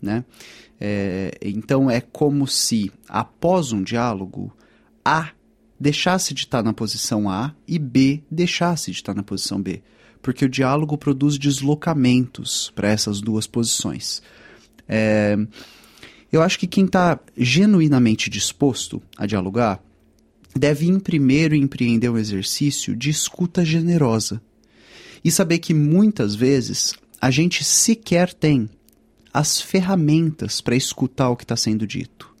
né? 0.00 0.24
É, 0.80 1.36
então 1.42 1.90
é 1.90 2.00
como 2.00 2.46
se 2.46 2.92
após 3.08 3.72
um 3.72 3.82
diálogo 3.82 4.56
A 5.04 5.30
deixasse 5.80 6.32
de 6.32 6.42
estar 6.42 6.62
na 6.62 6.72
posição 6.72 7.28
A 7.28 7.52
e 7.66 7.76
B 7.76 8.22
deixasse 8.30 8.92
de 8.92 8.98
estar 8.98 9.14
na 9.14 9.24
posição 9.24 9.60
B, 9.60 9.82
porque 10.22 10.44
o 10.44 10.48
diálogo 10.48 10.96
produz 10.96 11.36
deslocamentos 11.36 12.72
para 12.76 12.88
essas 12.88 13.20
duas 13.20 13.48
posições. 13.48 14.22
É, 14.88 15.36
eu 16.32 16.42
acho 16.42 16.58
que 16.58 16.66
quem 16.66 16.84
está 16.84 17.18
genuinamente 17.36 18.30
disposto 18.30 19.02
a 19.16 19.26
dialogar 19.26 19.82
deve 20.54 20.86
em 20.86 20.98
primeiro 20.98 21.54
empreender 21.54 22.08
um 22.08 22.18
exercício 22.18 22.96
de 22.96 23.10
escuta 23.10 23.64
generosa 23.64 24.40
e 25.24 25.30
saber 25.30 25.58
que 25.58 25.74
muitas 25.74 26.34
vezes 26.34 26.94
a 27.20 27.30
gente 27.30 27.64
sequer 27.64 28.32
tem 28.32 28.68
as 29.32 29.60
ferramentas 29.60 30.60
para 30.60 30.76
escutar 30.76 31.30
o 31.30 31.36
que 31.36 31.44
está 31.44 31.56
sendo 31.56 31.86
dito. 31.86 32.34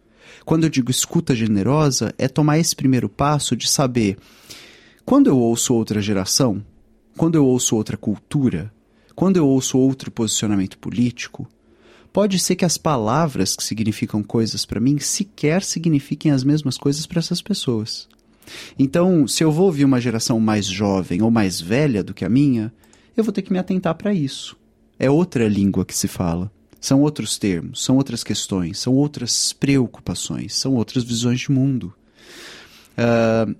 Quando 0.44 0.64
eu 0.64 0.70
digo 0.70 0.90
escuta 0.90 1.34
generosa, 1.34 2.14
é 2.16 2.26
tomar 2.26 2.58
esse 2.58 2.74
primeiro 2.74 3.08
passo 3.08 3.54
de 3.54 3.68
saber 3.68 4.16
quando 5.04 5.28
eu 5.28 5.38
ouço 5.38 5.74
outra 5.74 6.00
geração, 6.00 6.64
quando 7.16 7.34
eu 7.34 7.44
ouço 7.44 7.76
outra 7.76 7.96
cultura, 7.96 8.72
quando 9.14 9.36
eu 9.36 9.46
ouço 9.46 9.78
outro 9.78 10.10
posicionamento 10.10 10.78
político, 10.78 11.48
Pode 12.12 12.38
ser 12.38 12.56
que 12.56 12.64
as 12.64 12.78
palavras 12.78 13.54
que 13.54 13.62
significam 13.62 14.22
coisas 14.22 14.64
para 14.64 14.80
mim 14.80 14.98
sequer 14.98 15.62
signifiquem 15.62 16.32
as 16.32 16.42
mesmas 16.42 16.76
coisas 16.76 17.06
para 17.06 17.18
essas 17.18 17.42
pessoas. 17.42 18.08
Então, 18.78 19.28
se 19.28 19.44
eu 19.44 19.52
vou 19.52 19.66
ouvir 19.66 19.84
uma 19.84 20.00
geração 20.00 20.40
mais 20.40 20.66
jovem 20.66 21.22
ou 21.22 21.30
mais 21.30 21.60
velha 21.60 22.02
do 22.02 22.14
que 22.14 22.24
a 22.24 22.28
minha, 22.28 22.72
eu 23.16 23.22
vou 23.22 23.32
ter 23.32 23.42
que 23.42 23.52
me 23.52 23.58
atentar 23.58 23.94
para 23.94 24.14
isso. 24.14 24.56
É 24.98 25.10
outra 25.10 25.48
língua 25.48 25.84
que 25.84 25.96
se 25.96 26.08
fala. 26.08 26.50
São 26.80 27.02
outros 27.02 27.36
termos, 27.38 27.84
são 27.84 27.96
outras 27.96 28.22
questões, 28.22 28.78
são 28.78 28.94
outras 28.94 29.52
preocupações, 29.52 30.54
são 30.54 30.74
outras 30.74 31.02
visões 31.02 31.40
de 31.40 31.50
mundo. 31.50 31.92
Uh, 32.96 33.54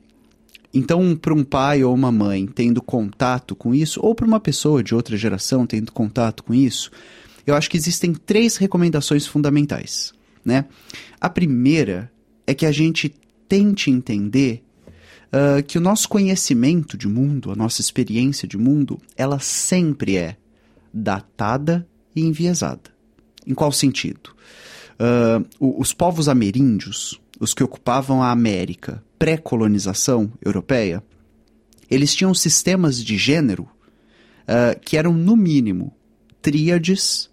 então, 0.72 1.16
para 1.16 1.34
um 1.34 1.42
pai 1.42 1.82
ou 1.82 1.94
uma 1.94 2.12
mãe 2.12 2.46
tendo 2.46 2.80
contato 2.80 3.56
com 3.56 3.74
isso, 3.74 4.00
ou 4.02 4.14
para 4.14 4.26
uma 4.26 4.38
pessoa 4.38 4.82
de 4.82 4.94
outra 4.94 5.16
geração 5.16 5.66
tendo 5.66 5.90
contato 5.90 6.44
com 6.44 6.54
isso, 6.54 6.90
eu 7.50 7.54
acho 7.54 7.70
que 7.70 7.76
existem 7.76 8.12
três 8.12 8.56
recomendações 8.56 9.26
fundamentais. 9.26 10.12
Né? 10.44 10.66
A 11.20 11.30
primeira 11.30 12.12
é 12.46 12.52
que 12.52 12.66
a 12.66 12.72
gente 12.72 13.14
tente 13.48 13.90
entender 13.90 14.62
uh, 15.32 15.62
que 15.62 15.78
o 15.78 15.80
nosso 15.80 16.08
conhecimento 16.08 16.96
de 16.96 17.08
mundo, 17.08 17.50
a 17.50 17.56
nossa 17.56 17.80
experiência 17.80 18.46
de 18.46 18.58
mundo, 18.58 19.00
ela 19.16 19.38
sempre 19.38 20.16
é 20.16 20.36
datada 20.92 21.88
e 22.14 22.20
enviesada. 22.20 22.90
Em 23.46 23.54
qual 23.54 23.72
sentido? 23.72 24.30
Uh, 25.00 25.78
os 25.80 25.94
povos 25.94 26.28
ameríndios, 26.28 27.18
os 27.40 27.54
que 27.54 27.64
ocupavam 27.64 28.22
a 28.22 28.30
América 28.30 29.02
pré-colonização 29.18 30.30
europeia, 30.44 31.02
eles 31.90 32.14
tinham 32.14 32.34
sistemas 32.34 33.02
de 33.02 33.16
gênero 33.16 33.62
uh, 33.62 34.78
que 34.82 34.98
eram, 34.98 35.14
no 35.14 35.34
mínimo, 35.34 35.94
tríades 36.42 37.30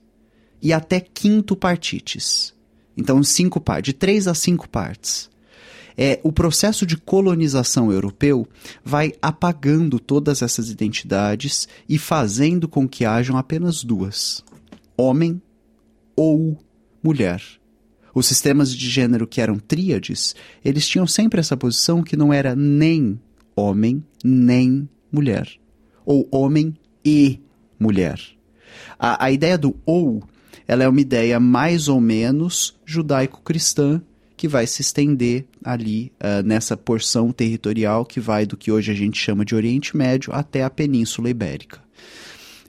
e 0.66 0.74
até 0.74 1.00
quinto 1.00 1.56
partites. 1.56 2.52
Então, 2.98 3.22
cinco 3.22 3.62
partes, 3.62 3.94
de 3.94 3.94
três 3.94 4.28
a 4.28 4.34
cinco 4.34 4.68
partes. 4.68 5.30
É, 5.96 6.20
o 6.24 6.32
processo 6.32 6.88
de 6.88 6.98
colonização 6.98 7.92
europeu 7.92 8.48
vai 8.84 9.14
apagando 9.22 10.00
todas 10.00 10.42
essas 10.42 10.72
identidades 10.72 11.68
e 11.88 12.00
fazendo 12.00 12.68
com 12.68 12.90
que 12.90 13.06
hajam 13.06 13.38
apenas 13.38 13.84
duas: 13.84 14.44
homem 14.98 15.40
ou 16.16 16.58
mulher. 17.02 17.44
Os 18.12 18.26
sistemas 18.26 18.76
de 18.76 18.90
gênero 18.90 19.28
que 19.28 19.42
eram 19.42 19.60
tríades, 19.60 20.36
eles 20.64 20.88
tinham 20.88 21.06
sempre 21.06 21.40
essa 21.40 21.56
posição 21.56 22.02
que 22.02 22.18
não 22.18 22.34
era 22.34 22.56
nem 22.56 23.20
homem 23.56 24.04
nem 24.24 24.90
mulher, 25.12 25.48
ou 26.04 26.28
homem 26.32 26.74
e 27.06 27.40
mulher. 27.80 28.20
A, 28.98 29.26
a 29.26 29.32
ideia 29.32 29.60
do 29.60 29.76
ou 29.86 30.24
ela 30.68 30.84
é 30.84 30.88
uma 30.88 31.02
ideia 31.02 31.40
mais 31.40 31.88
ou 31.88 32.00
menos 32.00 32.76
judaico-cristã 32.86 34.02
que 34.38 34.48
vai 34.48 34.68
se 34.68 34.82
estender 34.82 35.46
ali 35.64 36.12
uh, 36.20 36.46
nessa 36.46 36.76
porção 36.76 37.32
territorial 37.32 38.06
que 38.06 38.20
vai 38.20 38.46
do 38.46 38.58
que 38.58 38.72
hoje 38.72 38.92
a 38.92 38.96
gente 38.96 39.18
chama 39.18 39.46
de 39.46 39.56
Oriente 39.56 39.96
Médio 39.96 40.34
até 40.34 40.64
a 40.64 40.70
Península 40.70 41.30
Ibérica. 41.30 41.80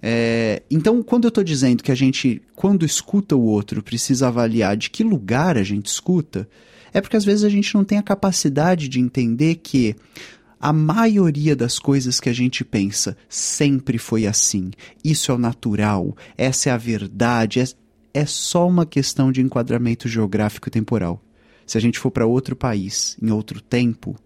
É, 0.03 0.63
então, 0.71 1.03
quando 1.03 1.25
eu 1.25 1.29
estou 1.29 1.43
dizendo 1.43 1.83
que 1.83 1.91
a 1.91 1.95
gente, 1.95 2.41
quando 2.55 2.85
escuta 2.85 3.35
o 3.35 3.43
outro, 3.43 3.83
precisa 3.83 4.29
avaliar 4.29 4.77
de 4.77 4.91
que 4.91 5.03
lugar 5.03 5.57
a 5.57 5.63
gente 5.63 5.87
escuta, 5.87 6.49
é 6.93 7.01
porque 7.01 7.17
às 7.17 7.25
vezes 7.25 7.45
a 7.45 7.49
gente 7.49 7.75
não 7.75 7.85
tem 7.85 7.99
a 7.99 8.03
capacidade 8.03 8.89
de 8.89 9.01
entender 9.01 9.57
que 9.57 9.97
a 10.61 10.73
maioria 10.73 11.55
das 11.55 11.79
coisas 11.79 12.19
que 12.19 12.29
a 12.29 12.33
gente 12.33 12.65
pensa 12.65 13.17
sempre 13.29 13.99
foi 13.99 14.27
assim. 14.27 14.71
Isso 15.05 15.31
é 15.31 15.35
o 15.35 15.39
natural, 15.39 16.17
essa 16.37 16.71
é 16.71 16.73
a 16.73 16.77
verdade, 16.77 17.61
é 17.61 17.65
é 18.17 18.25
só 18.25 18.67
uma 18.67 18.87
questão 18.87 19.31
de 19.31 19.43
enquadramento 19.43 20.09
geográfico 20.09 20.69
e 20.69 20.71
temporal. 20.71 21.23
Se 21.67 21.77
a 21.77 21.81
gente 21.81 21.99
for 21.99 22.11
para 22.11 22.25
outro 22.25 22.57
país, 22.57 23.15
em 23.21 23.31
outro 23.31 23.61
tempo, 23.61 24.17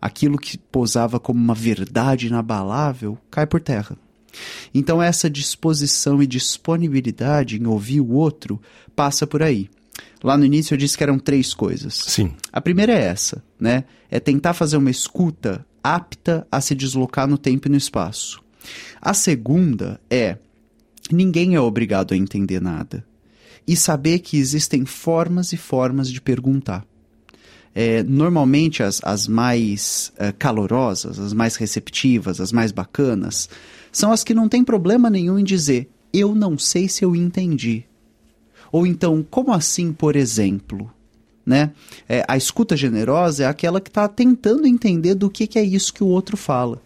aquilo 0.00 0.38
que 0.38 0.56
posava 0.56 1.18
como 1.18 1.40
uma 1.40 1.54
verdade 1.54 2.28
inabalável 2.28 3.18
cai 3.28 3.48
por 3.48 3.60
terra. 3.60 3.98
Então, 4.72 5.02
essa 5.02 5.28
disposição 5.28 6.22
e 6.22 6.28
disponibilidade 6.28 7.60
em 7.60 7.66
ouvir 7.66 8.00
o 8.00 8.12
outro 8.12 8.62
passa 8.94 9.26
por 9.26 9.42
aí. 9.42 9.68
Lá 10.22 10.38
no 10.38 10.44
início 10.44 10.74
eu 10.74 10.78
disse 10.78 10.96
que 10.96 11.02
eram 11.02 11.18
três 11.18 11.52
coisas. 11.52 11.94
Sim. 11.94 12.32
A 12.52 12.60
primeira 12.60 12.92
é 12.92 13.02
essa, 13.02 13.42
né? 13.58 13.82
É 14.08 14.20
tentar 14.20 14.54
fazer 14.54 14.76
uma 14.76 14.92
escuta 14.92 15.66
apta 15.82 16.46
a 16.50 16.60
se 16.60 16.74
deslocar 16.74 17.26
no 17.26 17.38
tempo 17.38 17.68
e 17.68 17.70
no 17.70 17.76
espaço. 17.76 18.42
A 19.00 19.14
segunda 19.14 20.00
é 20.10 20.36
ninguém 21.10 21.54
é 21.54 21.60
obrigado 21.60 22.12
a 22.12 22.16
entender 22.16 22.60
nada 22.60 23.04
e 23.66 23.76
saber 23.76 24.20
que 24.20 24.36
existem 24.36 24.84
formas 24.84 25.52
e 25.52 25.56
formas 25.56 26.10
de 26.10 26.20
perguntar. 26.20 26.84
É, 27.74 28.02
normalmente 28.02 28.82
as, 28.82 29.00
as 29.04 29.28
mais 29.28 30.12
uh, 30.16 30.34
calorosas, 30.36 31.20
as 31.20 31.32
mais 31.32 31.54
receptivas, 31.54 32.40
as 32.40 32.50
mais 32.50 32.72
bacanas, 32.72 33.48
são 33.92 34.10
as 34.10 34.24
que 34.24 34.34
não 34.34 34.48
têm 34.48 34.64
problema 34.64 35.08
nenhum 35.08 35.38
em 35.38 35.44
dizer 35.44 35.88
eu 36.12 36.34
não 36.34 36.58
sei 36.58 36.88
se 36.88 37.04
eu 37.04 37.14
entendi. 37.14 37.84
Ou 38.72 38.86
então, 38.86 39.24
como 39.28 39.52
assim, 39.52 39.92
por 39.92 40.16
exemplo? 40.16 40.92
Né? 41.50 41.72
É, 42.08 42.24
a 42.28 42.36
escuta 42.36 42.76
generosa 42.76 43.42
é 43.42 43.46
aquela 43.48 43.80
que 43.80 43.90
está 43.90 44.06
tentando 44.06 44.68
entender 44.68 45.16
do 45.16 45.28
que, 45.28 45.48
que 45.48 45.58
é 45.58 45.64
isso 45.64 45.92
que 45.92 46.04
o 46.04 46.06
outro 46.06 46.36
fala. 46.36 46.80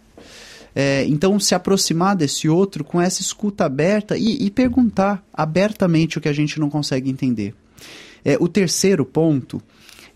É, 0.75 1.05
então, 1.05 1.39
se 1.39 1.55
aproximar 1.55 2.17
desse 2.17 2.49
outro 2.49 2.83
com 2.83 2.99
essa 2.99 3.21
escuta 3.21 3.67
aberta 3.67 4.17
e, 4.17 4.43
e 4.43 4.51
perguntar 4.51 5.23
abertamente 5.35 6.17
o 6.17 6.21
que 6.23 6.31
a 6.31 6.33
gente 6.33 6.59
não 6.59 6.71
consegue 6.71 7.11
entender. 7.11 7.55
É, 8.25 8.39
o 8.41 8.49
terceiro 8.49 9.05
ponto 9.05 9.61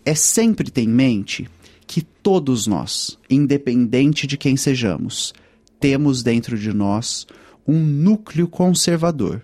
é 0.03 0.15
sempre 0.15 0.71
ter 0.71 0.81
em 0.81 0.89
mente 0.89 1.47
que 1.85 2.01
todos 2.01 2.65
nós, 2.65 3.19
independente 3.29 4.25
de 4.25 4.35
quem 4.35 4.57
sejamos, 4.57 5.31
temos 5.79 6.23
dentro 6.23 6.57
de 6.57 6.73
nós 6.73 7.27
um 7.67 7.79
núcleo 7.79 8.47
conservador. 8.47 9.43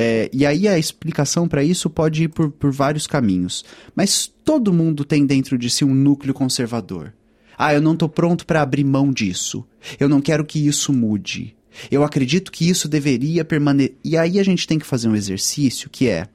É, 0.00 0.30
e 0.32 0.46
aí 0.46 0.68
a 0.68 0.78
explicação 0.78 1.48
para 1.48 1.64
isso 1.64 1.90
pode 1.90 2.22
ir 2.22 2.28
por, 2.28 2.52
por 2.52 2.70
vários 2.70 3.04
caminhos. 3.04 3.64
Mas 3.96 4.32
todo 4.44 4.72
mundo 4.72 5.04
tem 5.04 5.26
dentro 5.26 5.58
de 5.58 5.68
si 5.68 5.84
um 5.84 5.92
núcleo 5.92 6.32
conservador. 6.32 7.12
Ah, 7.58 7.74
eu 7.74 7.80
não 7.80 7.94
estou 7.94 8.08
pronto 8.08 8.46
para 8.46 8.62
abrir 8.62 8.84
mão 8.84 9.12
disso. 9.12 9.66
Eu 9.98 10.08
não 10.08 10.20
quero 10.20 10.44
que 10.44 10.64
isso 10.64 10.92
mude. 10.92 11.56
Eu 11.90 12.04
acredito 12.04 12.52
que 12.52 12.68
isso 12.68 12.86
deveria 12.88 13.44
permanecer. 13.44 13.96
E 14.04 14.16
aí 14.16 14.38
a 14.38 14.44
gente 14.44 14.68
tem 14.68 14.78
que 14.78 14.86
fazer 14.86 15.08
um 15.08 15.16
exercício 15.16 15.90
que 15.90 16.08
é 16.08 16.28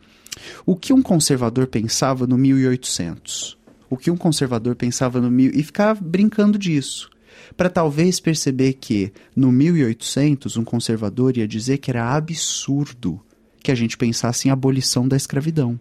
O 0.65 0.75
que 0.75 0.91
um 0.91 1.01
conservador 1.01 1.65
pensava 1.67 2.27
no 2.27 2.37
1800? 2.37 3.57
O 3.89 3.95
que 3.95 4.11
um 4.11 4.17
conservador 4.17 4.75
pensava 4.75 5.21
no 5.21 5.31
mil... 5.31 5.51
E 5.55 5.63
ficar 5.63 5.95
brincando 5.95 6.59
disso. 6.59 7.09
Para 7.55 7.69
talvez 7.69 8.19
perceber 8.19 8.73
que 8.73 9.13
no 9.33 9.53
1800 9.53 10.57
um 10.57 10.65
conservador 10.65 11.37
ia 11.37 11.47
dizer 11.47 11.77
que 11.77 11.89
era 11.89 12.13
absurdo 12.13 13.21
que 13.63 13.71
a 13.71 13.75
gente 13.75 13.97
pensasse 13.97 14.47
em 14.47 14.51
abolição 14.51 15.07
da 15.07 15.15
escravidão. 15.15 15.79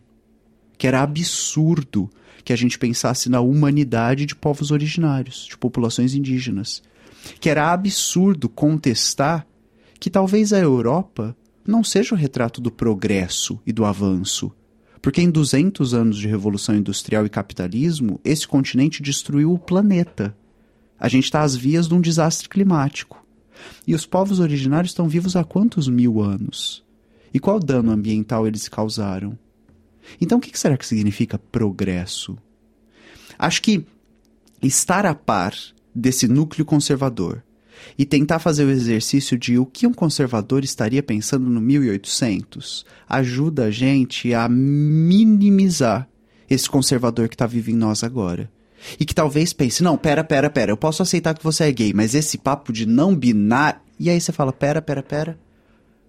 Que 0.78 0.86
era 0.86 1.02
absurdo 1.02 2.08
que 2.44 2.52
a 2.52 2.56
gente 2.56 2.78
pensasse 2.78 3.28
na 3.28 3.40
humanidade 3.40 4.24
de 4.24 4.34
povos 4.34 4.70
originários, 4.70 5.46
de 5.50 5.58
populações 5.58 6.14
indígenas. 6.14 6.82
Que 7.40 7.50
era 7.50 7.72
absurdo 7.72 8.48
contestar 8.48 9.46
que 9.98 10.08
talvez 10.08 10.52
a 10.52 10.58
Europa 10.58 11.36
não 11.66 11.84
seja 11.84 12.14
o 12.14 12.18
retrato 12.18 12.60
do 12.60 12.70
progresso 12.70 13.60
e 13.66 13.72
do 13.72 13.84
avanço. 13.84 14.52
Porque 15.00 15.20
em 15.20 15.30
200 15.30 15.94
anos 15.94 16.18
de 16.18 16.28
revolução 16.28 16.76
industrial 16.76 17.26
e 17.26 17.28
capitalismo, 17.28 18.20
esse 18.24 18.46
continente 18.46 19.02
destruiu 19.02 19.52
o 19.52 19.58
planeta. 19.58 20.36
A 20.98 21.08
gente 21.08 21.24
está 21.24 21.42
às 21.42 21.56
vias 21.56 21.88
de 21.88 21.94
um 21.94 22.00
desastre 22.00 22.48
climático. 22.48 23.24
E 23.86 23.94
os 23.94 24.06
povos 24.06 24.40
originários 24.40 24.92
estão 24.92 25.08
vivos 25.08 25.34
há 25.36 25.44
quantos 25.44 25.88
mil 25.88 26.20
anos? 26.20 26.84
E 27.32 27.40
qual 27.40 27.58
dano 27.58 27.90
ambiental 27.90 28.46
eles 28.46 28.68
causaram? 28.68 29.38
Então, 30.20 30.38
o 30.38 30.40
que 30.40 30.58
será 30.58 30.76
que 30.76 30.86
significa 30.86 31.38
progresso? 31.38 32.36
Acho 33.38 33.62
que 33.62 33.84
estar 34.62 35.06
a 35.06 35.14
par 35.14 35.54
desse 35.94 36.28
núcleo 36.28 36.64
conservador 36.64 37.42
e 37.98 38.04
tentar 38.04 38.38
fazer 38.38 38.64
o 38.64 38.70
exercício 38.70 39.36
de 39.36 39.58
o 39.58 39.66
que 39.66 39.86
um 39.86 39.92
conservador 39.92 40.62
estaria 40.64 41.02
pensando 41.02 41.48
no 41.48 41.60
1800 41.60 42.86
ajuda 43.08 43.64
a 43.64 43.70
gente 43.70 44.32
a 44.34 44.48
minimizar 44.48 46.08
esse 46.48 46.68
conservador 46.68 47.28
que 47.28 47.34
está 47.34 47.46
vivo 47.46 47.70
em 47.70 47.76
nós 47.76 48.04
agora. 48.04 48.50
E 48.98 49.04
que 49.04 49.14
talvez 49.14 49.52
pense, 49.52 49.82
não, 49.82 49.96
pera, 49.96 50.24
pera, 50.24 50.50
pera, 50.50 50.72
eu 50.72 50.76
posso 50.76 51.02
aceitar 51.02 51.34
que 51.34 51.44
você 51.44 51.64
é 51.64 51.72
gay, 51.72 51.92
mas 51.94 52.14
esse 52.14 52.36
papo 52.36 52.72
de 52.72 52.84
não 52.84 53.14
binar. 53.14 53.82
E 53.98 54.10
aí 54.10 54.20
você 54.20 54.32
fala, 54.32 54.52
pera, 54.52 54.82
pera, 54.82 55.02
pera. 55.02 55.38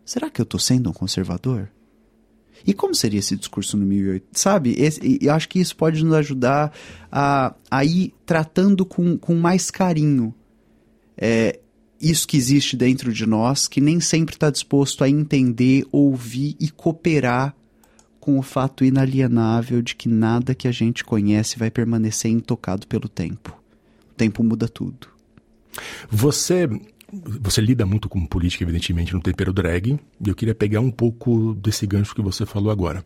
Será 0.06 0.30
que 0.30 0.42
eu 0.42 0.46
tô 0.46 0.60
sendo 0.60 0.90
um 0.90 0.94
conservador? 0.94 1.70
E 2.66 2.74
como 2.74 2.96
seria 2.96 3.20
esse 3.20 3.36
discurso 3.36 3.76
no 3.76 3.86
1800? 3.86 4.42
Sabe? 4.42 4.76
Esse, 4.78 5.20
eu 5.22 5.34
acho 5.34 5.50
que 5.50 5.60
isso 5.60 5.76
pode 5.76 6.04
nos 6.04 6.14
ajudar 6.14 6.72
a, 7.12 7.54
a 7.70 7.84
ir 7.84 8.14
tratando 8.26 8.86
com, 8.86 9.18
com 9.18 9.36
mais 9.36 9.70
carinho 9.70 10.34
é, 11.18 11.60
isso 12.00 12.28
que 12.28 12.38
existe 12.38 12.76
dentro 12.76 13.14
de 13.14 13.26
nós, 13.26 13.68
que 13.68 13.80
nem 13.80 14.00
sempre 14.00 14.36
está 14.36 14.50
disposto 14.50 15.04
a 15.04 15.10
entender, 15.10 15.86
ouvir 15.92 16.56
e 16.60 16.70
cooperar 16.70 17.56
com 18.20 18.38
o 18.38 18.42
fato 18.42 18.84
inalienável 18.86 19.82
de 19.82 19.96
que 19.96 20.08
nada 20.08 20.56
que 20.56 20.68
a 20.68 20.72
gente 20.72 21.04
conhece 21.04 21.58
vai 21.58 21.70
permanecer 21.70 22.32
intocado 22.32 22.88
pelo 22.88 23.08
tempo. 23.08 23.58
O 24.12 24.16
tempo 24.16 24.44
muda 24.44 24.68
tudo. 24.68 25.08
Você 26.10 26.70
você 27.42 27.62
lida 27.62 27.86
muito 27.86 28.10
com 28.10 28.26
política, 28.26 28.64
evidentemente, 28.64 29.14
no 29.14 29.22
tempero 29.22 29.54
drag, 29.54 29.92
e 29.94 30.30
eu 30.30 30.36
queria 30.36 30.56
pegar 30.56 30.80
um 30.80 30.92
pouco 30.92 31.54
desse 31.56 31.86
gancho 31.86 32.16
que 32.16 32.22
você 32.22 32.46
falou 32.46 32.72
agora. 32.72 33.04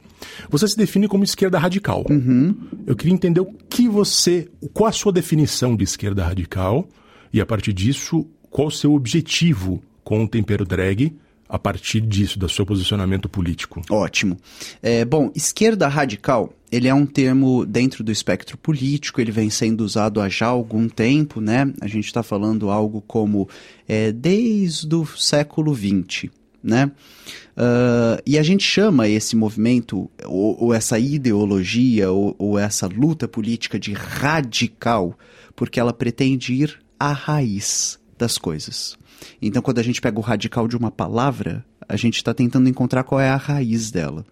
Você 0.49 0.67
se 0.67 0.77
define 0.77 1.07
como 1.07 1.23
esquerda 1.23 1.59
radical. 1.59 2.05
Uhum. 2.09 2.55
Eu 2.85 2.95
queria 2.95 3.13
entender 3.13 3.41
o 3.41 3.53
que 3.69 3.87
você. 3.87 4.49
qual 4.73 4.89
a 4.89 4.91
sua 4.91 5.11
definição 5.11 5.75
de 5.75 5.83
esquerda 5.83 6.23
radical, 6.23 6.87
e 7.33 7.41
a 7.41 7.45
partir 7.45 7.73
disso, 7.73 8.25
qual 8.49 8.67
o 8.67 8.71
seu 8.71 8.93
objetivo 8.93 9.81
com 10.03 10.23
o 10.23 10.27
tempero 10.27 10.65
drag 10.65 11.13
a 11.49 11.57
partir 11.57 12.01
disso, 12.01 12.37
do 12.37 12.49
seu 12.49 12.65
posicionamento 12.65 13.29
político? 13.29 13.81
Ótimo. 13.89 14.37
É, 14.81 15.05
bom, 15.05 15.31
esquerda 15.35 15.87
radical, 15.87 16.53
ele 16.71 16.87
é 16.87 16.93
um 16.93 17.05
termo 17.05 17.65
dentro 17.65 18.03
do 18.03 18.11
espectro 18.11 18.57
político, 18.57 19.21
ele 19.21 19.31
vem 19.31 19.49
sendo 19.49 19.81
usado 19.81 20.19
há 20.19 20.27
já 20.27 20.47
algum 20.47 20.89
tempo, 20.89 21.39
né? 21.39 21.71
A 21.79 21.87
gente 21.87 22.05
está 22.05 22.21
falando 22.21 22.69
algo 22.69 23.01
como 23.01 23.47
é, 23.87 24.11
desde 24.11 24.93
o 24.93 25.05
século 25.05 25.73
XX, 25.73 26.29
né? 26.61 26.91
Uh, 27.57 28.21
e 28.25 28.37
a 28.37 28.43
gente 28.43 28.63
chama 28.63 29.07
esse 29.07 29.35
movimento, 29.35 30.09
ou, 30.25 30.65
ou 30.65 30.73
essa 30.73 30.99
ideologia, 30.99 32.11
ou, 32.11 32.35
ou 32.37 32.59
essa 32.59 32.87
luta 32.87 33.27
política 33.27 33.79
de 33.79 33.93
radical, 33.93 35.17
porque 35.55 35.79
ela 35.79 35.93
pretende 35.93 36.53
ir 36.53 36.79
à 36.99 37.11
raiz 37.13 37.99
das 38.17 38.37
coisas. 38.37 38.97
Então, 39.41 39.61
quando 39.61 39.79
a 39.79 39.83
gente 39.83 40.01
pega 40.01 40.17
o 40.17 40.21
radical 40.21 40.67
de 40.67 40.75
uma 40.75 40.91
palavra, 40.91 41.65
a 41.87 41.95
gente 41.95 42.17
está 42.17 42.33
tentando 42.33 42.69
encontrar 42.69 43.03
qual 43.03 43.21
é 43.21 43.29
a 43.29 43.35
raiz 43.35 43.91
dela. 43.91 44.25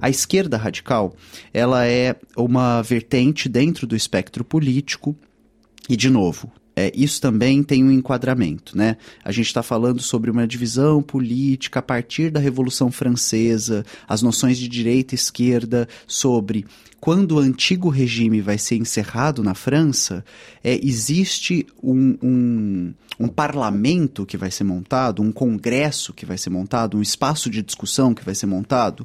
A 0.00 0.10
esquerda 0.10 0.56
radical, 0.56 1.14
ela 1.52 1.86
é 1.86 2.16
uma 2.36 2.82
vertente 2.82 3.48
dentro 3.48 3.86
do 3.86 3.96
espectro 3.96 4.44
político 4.44 5.16
e, 5.88 5.96
de 5.96 6.10
novo, 6.10 6.50
é, 6.74 6.90
isso 6.94 7.20
também 7.20 7.62
tem 7.62 7.84
um 7.84 7.90
enquadramento, 7.90 8.76
né? 8.76 8.96
A 9.24 9.30
gente 9.30 9.46
está 9.46 9.62
falando 9.62 10.00
sobre 10.00 10.30
uma 10.30 10.46
divisão 10.46 11.02
política 11.02 11.80
a 11.80 11.82
partir 11.82 12.30
da 12.30 12.40
Revolução 12.40 12.90
Francesa, 12.90 13.84
as 14.08 14.22
noções 14.22 14.56
de 14.56 14.68
direita 14.68 15.14
e 15.14 15.16
esquerda 15.16 15.86
sobre 16.06 16.64
quando 16.98 17.32
o 17.32 17.38
antigo 17.40 17.88
regime 17.88 18.40
vai 18.40 18.56
ser 18.56 18.76
encerrado 18.76 19.42
na 19.42 19.54
França, 19.54 20.24
é, 20.62 20.78
existe 20.82 21.66
um, 21.82 22.16
um, 22.22 22.94
um 23.18 23.28
parlamento 23.28 24.24
que 24.24 24.36
vai 24.36 24.52
ser 24.52 24.62
montado, 24.62 25.20
um 25.20 25.32
congresso 25.32 26.12
que 26.12 26.24
vai 26.24 26.38
ser 26.38 26.50
montado, 26.50 26.96
um 26.96 27.02
espaço 27.02 27.50
de 27.50 27.60
discussão 27.60 28.14
que 28.14 28.24
vai 28.24 28.36
ser 28.36 28.46
montado, 28.46 29.04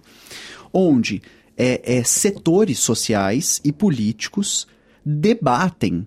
onde 0.71 1.23
é, 1.58 1.97
é, 1.97 2.03
setores 2.03 2.77
sociais 2.77 3.60
e 3.63 3.73
políticos 3.73 4.67
debatem 5.03 6.06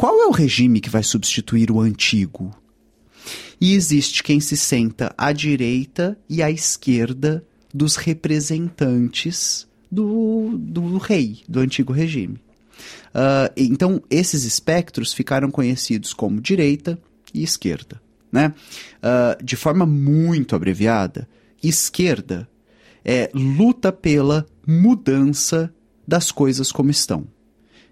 qual 0.00 0.18
é 0.22 0.26
o 0.26 0.30
regime 0.30 0.80
que 0.80 0.88
vai 0.88 1.02
substituir 1.02 1.70
o 1.70 1.78
antigo? 1.78 2.56
E 3.60 3.74
existe 3.74 4.22
quem 4.22 4.40
se 4.40 4.56
senta 4.56 5.14
à 5.18 5.30
direita 5.30 6.16
e 6.26 6.42
à 6.42 6.50
esquerda 6.50 7.44
dos 7.74 7.96
representantes 7.96 9.68
do, 9.92 10.56
do 10.56 10.96
rei, 10.96 11.42
do 11.46 11.60
antigo 11.60 11.92
regime. 11.92 12.36
Uh, 13.08 13.52
então, 13.54 14.02
esses 14.08 14.44
espectros 14.44 15.12
ficaram 15.12 15.50
conhecidos 15.50 16.14
como 16.14 16.40
direita 16.40 16.98
e 17.34 17.42
esquerda. 17.42 18.00
Né? 18.32 18.54
Uh, 19.04 19.44
de 19.44 19.54
forma 19.54 19.84
muito 19.84 20.56
abreviada, 20.56 21.28
esquerda 21.62 22.48
é 23.04 23.30
luta 23.34 23.92
pela 23.92 24.46
mudança 24.66 25.70
das 26.08 26.32
coisas 26.32 26.72
como 26.72 26.90
estão 26.90 27.28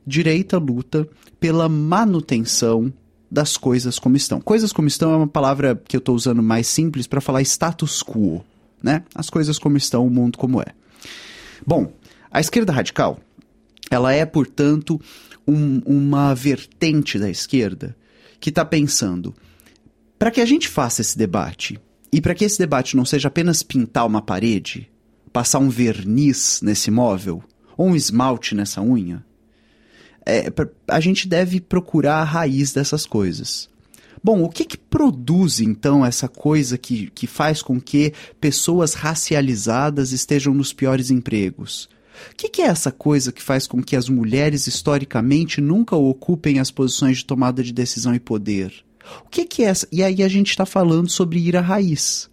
direita 0.08 0.56
luta 0.56 1.06
pela 1.40 1.68
manutenção 1.68 2.92
das 3.30 3.56
coisas 3.56 3.98
como 3.98 4.16
estão. 4.16 4.40
Coisas 4.40 4.72
como 4.72 4.88
estão 4.88 5.12
é 5.12 5.16
uma 5.16 5.28
palavra 5.28 5.80
que 5.86 5.96
eu 5.96 5.98
estou 5.98 6.14
usando 6.14 6.42
mais 6.42 6.66
simples 6.66 7.06
para 7.06 7.20
falar 7.20 7.42
status 7.42 8.02
quo, 8.02 8.44
né? 8.82 9.04
As 9.14 9.28
coisas 9.28 9.58
como 9.58 9.76
estão, 9.76 10.06
o 10.06 10.10
mundo 10.10 10.38
como 10.38 10.60
é. 10.60 10.66
Bom, 11.66 11.92
a 12.30 12.40
esquerda 12.40 12.72
radical, 12.72 13.18
ela 13.90 14.12
é, 14.12 14.24
portanto, 14.24 15.00
um, 15.46 15.80
uma 15.84 16.34
vertente 16.34 17.18
da 17.18 17.30
esquerda 17.30 17.96
que 18.40 18.50
está 18.50 18.64
pensando 18.64 19.34
para 20.18 20.30
que 20.30 20.40
a 20.40 20.46
gente 20.46 20.68
faça 20.68 21.00
esse 21.00 21.16
debate 21.16 21.78
e 22.12 22.20
para 22.20 22.34
que 22.34 22.44
esse 22.44 22.58
debate 22.58 22.96
não 22.96 23.04
seja 23.04 23.28
apenas 23.28 23.62
pintar 23.62 24.06
uma 24.06 24.22
parede, 24.22 24.90
passar 25.32 25.58
um 25.58 25.68
verniz 25.68 26.60
nesse 26.62 26.90
móvel 26.90 27.42
ou 27.76 27.88
um 27.88 27.96
esmalte 27.96 28.54
nessa 28.54 28.82
unha, 28.82 29.24
é, 30.28 30.52
a 30.86 31.00
gente 31.00 31.26
deve 31.26 31.60
procurar 31.60 32.16
a 32.16 32.24
raiz 32.24 32.72
dessas 32.72 33.06
coisas. 33.06 33.68
Bom, 34.22 34.42
o 34.42 34.48
que, 34.48 34.64
que 34.64 34.76
produz 34.76 35.60
então 35.60 36.04
essa 36.04 36.28
coisa 36.28 36.76
que, 36.76 37.08
que 37.10 37.26
faz 37.26 37.62
com 37.62 37.80
que 37.80 38.12
pessoas 38.40 38.94
racializadas 38.94 40.12
estejam 40.12 40.52
nos 40.52 40.72
piores 40.72 41.10
empregos? 41.10 41.88
O 42.32 42.36
que, 42.36 42.48
que, 42.48 42.62
é 42.62 42.66
essa 42.66 42.90
coisa 42.90 43.30
que 43.30 43.40
faz 43.40 43.66
com 43.66 43.80
que 43.80 43.94
as 43.94 44.08
mulheres 44.08 44.66
historicamente 44.66 45.60
nunca 45.60 45.94
ocupem 45.94 46.58
as 46.58 46.70
posições 46.70 47.18
de 47.18 47.24
tomada 47.24 47.62
de 47.62 47.72
decisão 47.72 48.12
e 48.12 48.18
poder? 48.18 48.72
O 49.24 49.28
que, 49.30 49.44
que 49.44 49.62
é 49.62 49.68
essa? 49.68 49.86
E 49.90 50.02
aí 50.02 50.22
a 50.22 50.28
gente 50.28 50.50
está 50.50 50.66
falando 50.66 51.08
sobre 51.08 51.38
ir 51.38 51.56
à 51.56 51.60
raiz. 51.60 52.28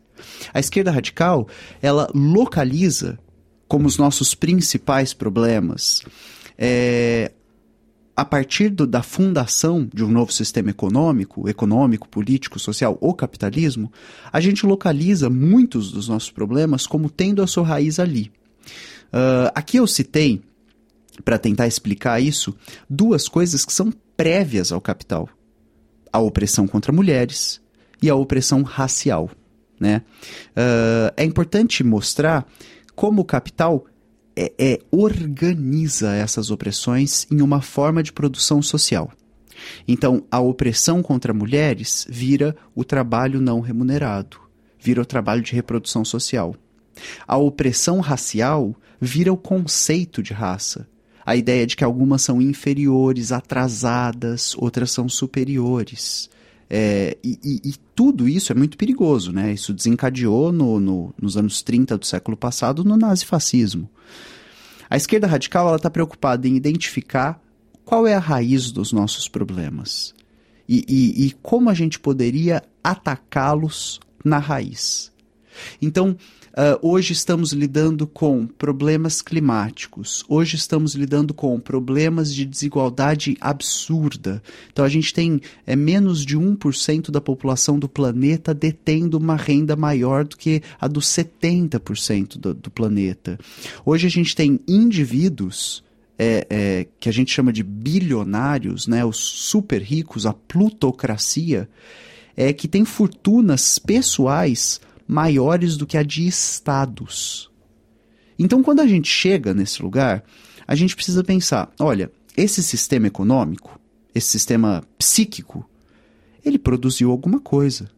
A 0.53 0.59
esquerda 0.59 0.91
radical 0.91 1.47
ela 1.81 2.09
localiza 2.15 3.19
como 3.67 3.87
os 3.87 3.97
nossos 3.97 4.33
principais 4.33 5.13
problemas 5.13 6.03
é, 6.57 7.31
a 8.15 8.23
partir 8.23 8.69
do, 8.69 8.87
da 8.87 9.03
fundação 9.03 9.89
de 9.93 10.03
um 10.03 10.09
novo 10.09 10.31
sistema 10.31 10.69
econômico, 10.69 11.49
econômico, 11.49 12.07
político, 12.07 12.57
social, 12.57 12.97
ou 13.01 13.13
capitalismo, 13.13 13.91
a 14.31 14.39
gente 14.39 14.65
localiza 14.65 15.29
muitos 15.29 15.91
dos 15.91 16.07
nossos 16.07 16.31
problemas 16.31 16.87
como 16.87 17.09
tendo 17.09 17.43
a 17.43 17.47
sua 17.47 17.65
raiz 17.65 17.99
ali. 17.99 18.31
Uh, 19.07 19.51
aqui 19.53 19.77
eu 19.77 19.85
citei, 19.85 20.41
para 21.25 21.37
tentar 21.37 21.67
explicar 21.67 22.21
isso, 22.21 22.55
duas 22.89 23.27
coisas 23.27 23.65
que 23.65 23.73
são 23.73 23.91
prévias 24.15 24.71
ao 24.71 24.79
capital: 24.79 25.27
a 26.11 26.19
opressão 26.19 26.67
contra 26.67 26.93
mulheres 26.93 27.61
e 28.01 28.09
a 28.09 28.15
opressão 28.15 28.63
racial. 28.63 29.29
Né? 29.77 30.01
Uh, 30.51 31.11
é 31.17 31.25
importante 31.25 31.83
mostrar 31.83 32.47
como 32.95 33.21
o 33.21 33.25
capital 33.25 33.85
é, 34.35 34.53
é, 34.57 34.79
organiza 34.91 36.13
essas 36.13 36.51
opressões 36.51 37.25
em 37.31 37.41
uma 37.41 37.61
forma 37.61 38.03
de 38.03 38.11
produção 38.11 38.61
social. 38.61 39.11
Então, 39.87 40.23
a 40.29 40.39
opressão 40.39 41.01
contra 41.01 41.33
mulheres 41.33 42.05
vira 42.09 42.55
o 42.75 42.83
trabalho 42.83 43.39
não 43.39 43.61
remunerado, 43.61 44.37
vira 44.79 45.01
o 45.01 45.05
trabalho 45.05 45.41
de 45.41 45.53
reprodução 45.53 46.03
social. 46.03 46.55
A 47.27 47.37
opressão 47.37 47.99
racial 47.99 48.75
vira 48.99 49.31
o 49.31 49.37
conceito 49.37 50.21
de 50.21 50.33
raça. 50.33 50.87
A 51.25 51.35
ideia 51.35 51.65
de 51.65 51.75
que 51.75 51.83
algumas 51.83 52.21
são 52.21 52.41
inferiores, 52.41 53.31
atrasadas, 53.31 54.53
outras 54.57 54.91
são 54.91 55.09
superiores. 55.09 56.29
É, 56.69 57.17
e, 57.23 57.39
e, 57.43 57.69
e, 57.69 57.73
tudo 57.93 58.27
isso 58.27 58.51
é 58.51 58.55
muito 58.55 58.75
perigoso, 58.77 59.31
né? 59.31 59.53
Isso 59.53 59.73
desencadeou 59.73 60.51
no, 60.51 60.79
no, 60.79 61.13
nos 61.21 61.37
anos 61.37 61.61
30 61.61 61.97
do 61.97 62.05
século 62.05 62.35
passado 62.35 62.83
no 62.83 62.97
nazifascismo. 62.97 63.89
A 64.89 64.97
esquerda 64.97 65.27
radical 65.27 65.75
está 65.75 65.89
preocupada 65.89 66.47
em 66.47 66.55
identificar 66.55 67.39
qual 67.83 68.07
é 68.07 68.15
a 68.15 68.19
raiz 68.19 68.71
dos 68.71 68.91
nossos 68.91 69.27
problemas 69.27 70.15
e, 70.67 71.25
e, 71.27 71.31
como 71.41 71.69
a 71.69 71.73
gente 71.73 71.99
poderia 71.99 72.63
atacá-los 72.83 73.99
na 74.23 74.39
raiz. 74.39 75.11
Então, 75.81 76.17
Uh, 76.55 76.79
hoje 76.81 77.11
estamos 77.11 77.51
lidando 77.51 78.07
com 78.07 78.47
problemas 78.47 79.21
climáticos, 79.21 80.23
hoje 80.29 80.55
estamos 80.55 80.95
lidando 80.95 81.33
com 81.33 81.59
problemas 81.59 82.33
de 82.33 82.45
desigualdade 82.45 83.35
absurda. 83.41 84.41
Então 84.71 84.85
a 84.85 84.87
gente 84.87 85.13
tem 85.13 85.41
é, 85.67 85.75
menos 85.75 86.25
de 86.25 86.37
1% 86.37 87.11
da 87.11 87.19
população 87.19 87.77
do 87.77 87.89
planeta 87.89 88.53
detendo 88.53 89.17
uma 89.17 89.35
renda 89.35 89.75
maior 89.75 90.23
do 90.23 90.37
que 90.37 90.61
a 90.79 90.87
dos 90.87 91.07
70% 91.07 92.37
do, 92.37 92.53
do 92.53 92.71
planeta. 92.71 93.37
Hoje 93.85 94.07
a 94.07 94.09
gente 94.09 94.33
tem 94.33 94.57
indivíduos 94.65 95.83
é, 96.17 96.47
é, 96.49 96.87
que 97.01 97.09
a 97.09 97.11
gente 97.11 97.33
chama 97.33 97.51
de 97.51 97.63
bilionários, 97.63 98.87
né, 98.87 99.03
os 99.03 99.17
super 99.17 99.81
ricos, 99.81 100.25
a 100.25 100.31
plutocracia, 100.31 101.67
é, 102.33 102.53
que 102.53 102.69
tem 102.69 102.85
fortunas 102.85 103.77
pessoais 103.77 104.79
maiores 105.07 105.77
do 105.77 105.85
que 105.85 105.97
a 105.97 106.03
de 106.03 106.27
estados. 106.27 107.49
Então, 108.37 108.61
quando 108.61 108.81
a 108.81 108.87
gente 108.87 109.07
chega 109.07 109.53
nesse 109.53 109.81
lugar, 109.81 110.23
a 110.67 110.75
gente 110.75 110.95
precisa 110.95 111.23
pensar: 111.23 111.71
olha, 111.79 112.11
esse 112.35 112.61
sistema 112.61 113.07
econômico, 113.07 113.79
esse 114.13 114.27
sistema 114.27 114.83
psíquico, 114.97 115.67
ele 116.43 116.59
produziu 116.59 117.11
alguma 117.11 117.39
coisa. 117.39 117.89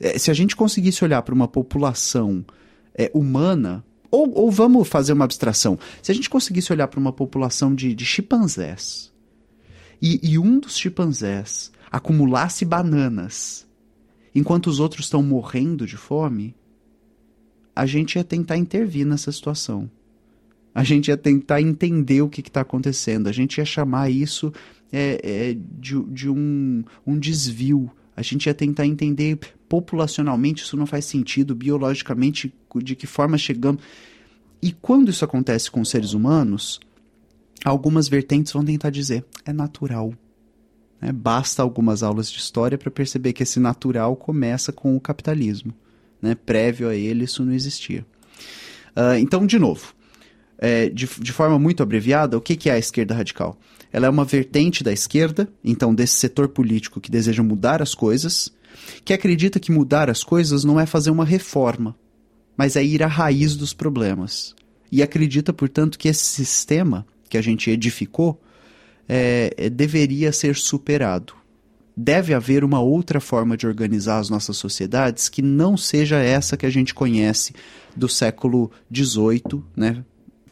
É, 0.00 0.18
se 0.18 0.30
a 0.30 0.34
gente 0.34 0.56
conseguisse 0.56 1.04
olhar 1.04 1.22
para 1.22 1.34
uma 1.34 1.48
população 1.48 2.44
é, 2.94 3.10
humana, 3.12 3.84
ou, 4.10 4.32
ou, 4.32 4.50
vamos 4.50 4.88
fazer 4.88 5.12
uma 5.12 5.24
abstração, 5.24 5.78
se 6.02 6.10
a 6.10 6.14
gente 6.14 6.30
conseguisse 6.30 6.72
olhar 6.72 6.88
para 6.88 7.00
uma 7.00 7.12
população 7.12 7.74
de, 7.74 7.94
de 7.94 8.04
chimpanzés, 8.04 9.12
e, 10.00 10.20
e 10.22 10.38
um 10.38 10.58
dos 10.60 10.78
chimpanzés 10.78 11.72
acumulasse 11.90 12.64
bananas 12.64 13.66
enquanto 14.38 14.68
os 14.68 14.80
outros 14.80 15.06
estão 15.06 15.22
morrendo 15.22 15.86
de 15.86 15.96
fome, 15.96 16.54
a 17.74 17.86
gente 17.86 18.16
ia 18.16 18.24
tentar 18.24 18.56
intervir 18.56 19.06
nessa 19.06 19.30
situação. 19.30 19.90
A 20.74 20.84
gente 20.84 21.08
ia 21.08 21.16
tentar 21.16 21.60
entender 21.60 22.22
o 22.22 22.28
que 22.28 22.40
está 22.40 22.60
acontecendo. 22.60 23.28
A 23.28 23.32
gente 23.32 23.58
ia 23.58 23.64
chamar 23.64 24.10
isso 24.10 24.52
é, 24.92 25.20
é, 25.22 25.54
de, 25.54 26.00
de 26.04 26.28
um, 26.28 26.84
um 27.06 27.18
desvio. 27.18 27.90
A 28.16 28.22
gente 28.22 28.46
ia 28.46 28.54
tentar 28.54 28.86
entender 28.86 29.38
populacionalmente 29.68 30.62
isso 30.62 30.76
não 30.76 30.86
faz 30.86 31.04
sentido, 31.04 31.54
biologicamente, 31.54 32.52
de 32.76 32.96
que 32.96 33.06
forma 33.06 33.36
chegamos. 33.36 33.82
E 34.62 34.72
quando 34.72 35.10
isso 35.10 35.24
acontece 35.24 35.70
com 35.70 35.80
os 35.80 35.90
seres 35.90 36.14
humanos, 36.14 36.80
algumas 37.64 38.08
vertentes 38.08 38.52
vão 38.52 38.64
tentar 38.64 38.90
dizer: 38.90 39.24
é 39.44 39.52
natural. 39.52 40.12
Né? 41.00 41.12
Basta 41.12 41.62
algumas 41.62 42.02
aulas 42.02 42.30
de 42.30 42.38
história 42.38 42.78
para 42.78 42.90
perceber 42.90 43.32
que 43.32 43.42
esse 43.42 43.60
natural 43.60 44.16
começa 44.16 44.72
com 44.72 44.96
o 44.96 45.00
capitalismo. 45.00 45.72
Né? 46.20 46.34
Prévio 46.34 46.88
a 46.88 46.94
ele, 46.94 47.24
isso 47.24 47.44
não 47.44 47.52
existia. 47.52 48.04
Uh, 48.96 49.18
então, 49.18 49.46
de 49.46 49.58
novo, 49.58 49.94
é, 50.58 50.88
de, 50.88 51.06
de, 51.06 51.32
forma 51.32 51.58
muito 51.58 51.82
abreviada, 51.82 52.36
o 52.36 52.40
que, 52.40 52.56
que 52.56 52.68
é 52.68 52.72
a 52.72 52.78
esquerda 52.78 53.14
radical? 53.14 53.56
Ela 53.92 54.06
é 54.06 54.10
uma 54.10 54.24
vertente 54.24 54.82
da 54.82 54.92
esquerda, 54.92 55.48
então 55.62 55.94
desse 55.94 56.16
setor 56.16 56.48
político 56.48 57.00
que 57.00 57.10
deseja 57.10 57.42
mudar 57.42 57.80
as 57.80 57.94
coisas, 57.94 58.52
que 59.04 59.12
acredita 59.12 59.60
que 59.60 59.70
mudar 59.70 60.10
as 60.10 60.24
coisas 60.24 60.64
não 60.64 60.78
é 60.78 60.84
fazer 60.84 61.10
uma 61.10 61.24
reforma, 61.24 61.94
mas 62.56 62.74
é 62.74 62.84
ir 62.84 63.02
à 63.02 63.06
raiz 63.06 63.56
dos 63.56 63.72
problemas. 63.72 64.54
E 64.90 65.02
acredita, 65.02 65.52
portanto, 65.52 65.98
que 65.98 66.08
esse 66.08 66.24
sistema 66.24 67.06
que 67.28 67.38
a 67.38 67.42
gente 67.42 67.70
edificou 67.70 68.40
é, 69.08 69.54
é, 69.56 69.70
deveria 69.70 70.32
ser 70.32 70.56
superado. 70.56 71.32
Deve 71.96 72.34
haver 72.34 72.62
uma 72.62 72.80
outra 72.80 73.20
forma 73.20 73.56
de 73.56 73.66
organizar 73.66 74.18
as 74.18 74.30
nossas 74.30 74.56
sociedades 74.56 75.28
que 75.28 75.42
não 75.42 75.76
seja 75.76 76.18
essa 76.18 76.56
que 76.56 76.66
a 76.66 76.70
gente 76.70 76.94
conhece 76.94 77.54
do 77.96 78.08
século 78.08 78.70
XVIII 78.94 79.64
né, 79.74 80.04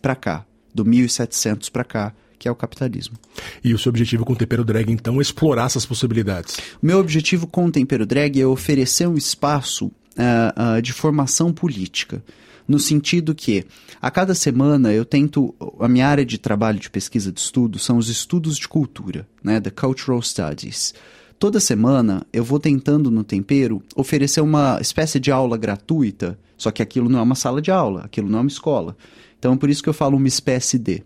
para 0.02 0.16
cá, 0.16 0.44
do 0.74 0.84
1700 0.84 1.68
para 1.68 1.84
cá, 1.84 2.12
que 2.38 2.48
é 2.48 2.50
o 2.50 2.56
capitalismo. 2.56 3.16
E 3.62 3.72
o 3.72 3.78
seu 3.78 3.90
objetivo 3.90 4.24
com 4.24 4.32
o 4.32 4.36
Tempero 4.36 4.64
Drag, 4.64 4.90
então, 4.90 5.18
é 5.18 5.22
explorar 5.22 5.66
essas 5.66 5.86
possibilidades? 5.86 6.56
Meu 6.82 6.98
objetivo 6.98 7.46
com 7.46 7.66
o 7.66 7.70
Tempero 7.70 8.04
Drag 8.04 8.40
é 8.40 8.46
oferecer 8.46 9.06
um 9.06 9.16
espaço 9.16 9.86
uh, 9.86 10.78
uh, 10.78 10.82
de 10.82 10.92
formação 10.92 11.52
política 11.52 12.22
no 12.66 12.78
sentido 12.78 13.34
que 13.34 13.64
a 14.00 14.10
cada 14.10 14.34
semana 14.34 14.92
eu 14.92 15.04
tento 15.04 15.54
a 15.78 15.88
minha 15.88 16.06
área 16.06 16.24
de 16.24 16.38
trabalho 16.38 16.78
de 16.78 16.90
pesquisa 16.90 17.30
de 17.30 17.40
estudo 17.40 17.78
são 17.78 17.96
os 17.96 18.08
estudos 18.08 18.56
de 18.58 18.68
cultura, 18.68 19.26
né, 19.42 19.60
the 19.60 19.70
cultural 19.70 20.20
studies. 20.20 20.94
Toda 21.38 21.60
semana 21.60 22.26
eu 22.32 22.42
vou 22.42 22.58
tentando 22.58 23.10
no 23.10 23.22
tempero 23.22 23.82
oferecer 23.94 24.40
uma 24.40 24.78
espécie 24.80 25.20
de 25.20 25.30
aula 25.30 25.56
gratuita, 25.56 26.38
só 26.56 26.70
que 26.70 26.82
aquilo 26.82 27.08
não 27.08 27.18
é 27.18 27.22
uma 27.22 27.34
sala 27.34 27.60
de 27.60 27.70
aula, 27.70 28.02
aquilo 28.04 28.28
não 28.28 28.38
é 28.38 28.42
uma 28.42 28.48
escola. 28.48 28.96
Então 29.38 29.56
por 29.56 29.68
isso 29.68 29.82
que 29.82 29.88
eu 29.88 29.94
falo 29.94 30.16
uma 30.16 30.28
espécie 30.28 30.78
de. 30.78 31.02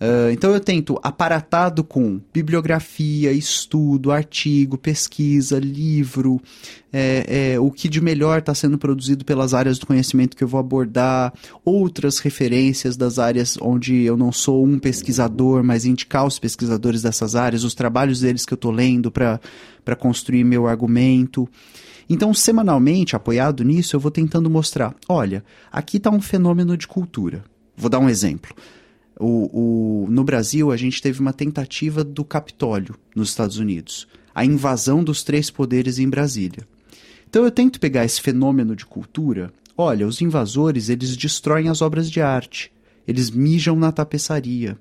Uh, 0.00 0.30
então 0.30 0.52
eu 0.54 0.60
tento 0.60 0.96
aparatado 1.02 1.82
com 1.82 2.20
bibliografia, 2.32 3.32
estudo, 3.32 4.12
artigo, 4.12 4.78
pesquisa, 4.78 5.58
livro, 5.58 6.40
é, 6.92 7.54
é, 7.54 7.60
o 7.60 7.68
que 7.68 7.88
de 7.88 8.00
melhor 8.00 8.38
está 8.38 8.54
sendo 8.54 8.78
produzido 8.78 9.24
pelas 9.24 9.54
áreas 9.54 9.76
do 9.76 9.86
conhecimento 9.86 10.36
que 10.36 10.44
eu 10.44 10.48
vou 10.48 10.60
abordar, 10.60 11.34
outras 11.64 12.20
referências 12.20 12.96
das 12.96 13.18
áreas 13.18 13.58
onde 13.60 14.04
eu 14.04 14.16
não 14.16 14.30
sou 14.30 14.64
um 14.64 14.78
pesquisador, 14.78 15.64
mas 15.64 15.84
indicar 15.84 16.24
os 16.24 16.38
pesquisadores 16.38 17.02
dessas 17.02 17.34
áreas, 17.34 17.64
os 17.64 17.74
trabalhos 17.74 18.20
deles 18.20 18.46
que 18.46 18.52
eu 18.52 18.56
estou 18.56 18.70
lendo 18.70 19.10
para 19.10 19.40
construir 19.98 20.44
meu 20.44 20.68
argumento. 20.68 21.48
Então, 22.08 22.32
semanalmente, 22.32 23.16
apoiado 23.16 23.64
nisso, 23.64 23.96
eu 23.96 24.00
vou 24.00 24.12
tentando 24.12 24.48
mostrar: 24.48 24.94
olha, 25.08 25.44
aqui 25.72 25.96
está 25.96 26.08
um 26.08 26.20
fenômeno 26.20 26.76
de 26.76 26.86
cultura. 26.86 27.44
Vou 27.76 27.90
dar 27.90 27.98
um 27.98 28.08
exemplo. 28.08 28.54
O, 29.20 30.04
o, 30.04 30.10
no 30.10 30.22
Brasil, 30.22 30.70
a 30.70 30.76
gente 30.76 31.02
teve 31.02 31.20
uma 31.20 31.32
tentativa 31.32 32.04
do 32.04 32.24
Capitólio 32.24 32.94
nos 33.14 33.30
Estados 33.30 33.58
Unidos, 33.58 34.06
a 34.34 34.44
invasão 34.44 35.02
dos 35.02 35.24
três 35.24 35.50
poderes 35.50 35.98
em 35.98 36.08
Brasília. 36.08 36.66
Então 37.28 37.44
eu 37.44 37.50
tento 37.50 37.80
pegar 37.80 38.04
esse 38.04 38.20
fenômeno 38.20 38.76
de 38.76 38.86
cultura. 38.86 39.52
Olha, 39.76 40.06
os 40.06 40.20
invasores 40.20 40.88
eles 40.88 41.16
destroem 41.16 41.68
as 41.68 41.82
obras 41.82 42.10
de 42.10 42.20
arte, 42.20 42.72
eles 43.06 43.30
mijam 43.30 43.76
na 43.76 43.90
tapeçaria, 43.90 44.78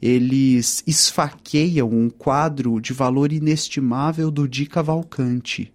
eles 0.00 0.82
esfaqueiam 0.86 1.90
um 1.90 2.10
quadro 2.10 2.80
de 2.80 2.92
valor 2.92 3.32
inestimável 3.32 4.30
do 4.30 4.46
Di 4.46 4.66
Cavalcante. 4.66 5.72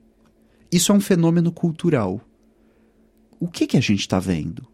Isso 0.72 0.92
é 0.92 0.96
um 0.96 1.02
fenômeno 1.02 1.52
cultural. 1.52 2.22
O 3.40 3.48
que, 3.48 3.68
que 3.68 3.78
a 3.78 3.82
gente 3.82 4.02
está 4.02 4.20
vendo? 4.20 4.66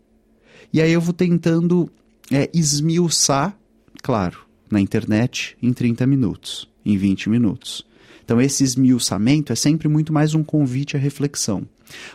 E 0.74 0.82
aí 0.82 0.91
eu 0.91 1.02
vou 1.02 1.13
tentando 1.13 1.91
é 2.32 2.50
esmiuçar, 2.54 3.58
claro, 4.02 4.39
na 4.70 4.80
internet 4.80 5.58
em 5.62 5.74
30 5.74 6.08
minutos, 6.08 6.70
em 6.86 6.98
20 6.98 7.30
minutos. 7.30 7.86
Então, 8.24 8.39
esse 8.39 8.63
esmiuçamento 8.63 9.52
é 9.52 9.56
sempre 9.56 9.89
muito 9.89 10.13
mais 10.13 10.34
um 10.34 10.44
convite 10.44 10.96
à 10.96 11.00
reflexão. 11.00 11.67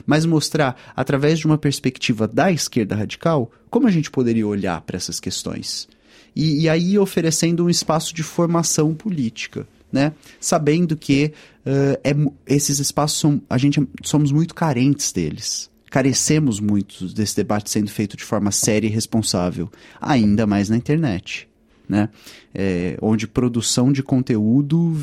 Mas 0.06 0.24
mostrar, 0.24 0.74
através 0.96 1.38
de 1.38 1.46
uma 1.46 1.58
perspectiva 1.58 2.26
da 2.26 2.50
esquerda 2.50 2.96
radical, 2.96 3.50
como 3.68 3.86
a 3.86 3.90
gente 3.90 4.10
poderia 4.10 4.46
olhar 4.46 4.80
para 4.80 4.96
essas 4.96 5.20
questões. 5.20 5.86
E, 6.34 6.62
e, 6.62 6.68
aí 6.68 6.98
oferecendo 6.98 7.64
um 7.64 7.70
espaço 7.70 8.14
de 8.14 8.22
formação 8.22 8.94
política. 8.94 9.66
Né? 9.92 10.12
Sabendo 10.40 10.96
que 10.96 11.32
uh, 11.66 12.00
é, 12.02 12.14
esses 12.46 12.78
espaços 12.78 13.20
são, 13.20 13.40
a 13.48 13.58
gente 13.58 13.86
somos 14.02 14.32
muito 14.32 14.54
carentes 14.54 15.12
deles 15.12 15.70
carecemos 15.96 16.60
muito 16.60 17.06
desse 17.06 17.34
debate 17.36 17.70
sendo 17.70 17.90
feito 17.90 18.18
de 18.18 18.22
forma 18.22 18.52
séria 18.52 18.86
e 18.86 18.90
responsável, 18.90 19.72
ainda 19.98 20.46
mais 20.46 20.68
na 20.68 20.76
internet, 20.76 21.48
né? 21.88 22.10
É, 22.54 22.98
onde 23.00 23.26
produção 23.26 23.90
de 23.90 24.02
conteúdo 24.02 24.94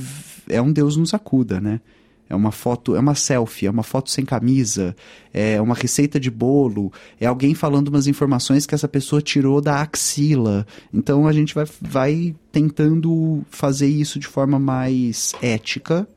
é 0.48 0.62
um 0.62 0.72
Deus 0.72 0.96
nos 0.96 1.12
acuda, 1.12 1.60
né? 1.60 1.82
É 2.30 2.36
uma 2.36 2.52
foto, 2.52 2.96
é 2.96 3.00
uma 3.00 3.16
selfie, 3.16 3.66
é 3.66 3.72
uma 3.72 3.82
foto 3.82 4.12
sem 4.12 4.24
camisa, 4.24 4.96
é 5.34 5.60
uma 5.60 5.74
receita 5.74 6.20
de 6.20 6.30
bolo, 6.30 6.94
é 7.20 7.26
alguém 7.26 7.56
falando 7.56 7.88
umas 7.88 8.06
informações 8.06 8.68
que 8.68 8.76
essa 8.76 8.88
pessoa 8.88 9.20
tirou 9.20 9.60
da 9.60 9.82
axila. 9.82 10.64
Então 10.94 11.26
a 11.26 11.34
gente 11.34 11.56
vai, 11.56 11.66
vai 11.82 12.36
tentando 12.52 13.44
fazer 13.50 13.88
isso 13.88 14.20
de 14.20 14.28
forma 14.28 14.60
mais 14.60 15.34
ética, 15.42 16.08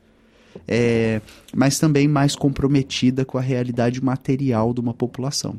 é, 0.66 1.21
mas 1.55 1.79
também 1.79 2.09
mais 2.09 2.35
comprometida 2.35 3.25
com 3.25 3.38
a 3.38 3.40
realidade 3.40 4.03
material 4.03 4.73
de 4.73 4.81
uma 4.81 4.95
população. 4.95 5.59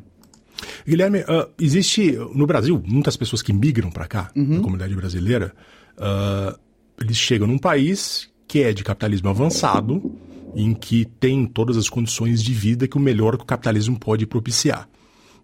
Guilherme, 0.87 1.19
uh, 1.19 1.49
existe 1.59 2.13
no 2.33 2.47
Brasil 2.47 2.81
muitas 2.85 3.15
pessoas 3.15 3.41
que 3.41 3.53
migram 3.53 3.91
para 3.91 4.07
cá, 4.07 4.31
uhum. 4.35 4.55
na 4.55 4.59
comunidade 4.59 4.95
brasileira. 4.95 5.53
Uh, 5.97 6.57
eles 6.99 7.17
chegam 7.17 7.47
num 7.47 7.57
país 7.57 8.29
que 8.47 8.63
é 8.63 8.73
de 8.73 8.83
capitalismo 8.83 9.29
avançado, 9.29 10.11
em 10.55 10.73
que 10.73 11.05
tem 11.19 11.45
todas 11.45 11.77
as 11.77 11.89
condições 11.89 12.41
de 12.41 12.53
vida 12.53 12.87
que 12.87 12.97
o 12.97 12.99
melhor 12.99 13.37
que 13.37 13.43
o 13.43 13.45
capitalismo 13.45 13.99
pode 13.99 14.25
propiciar. 14.25 14.87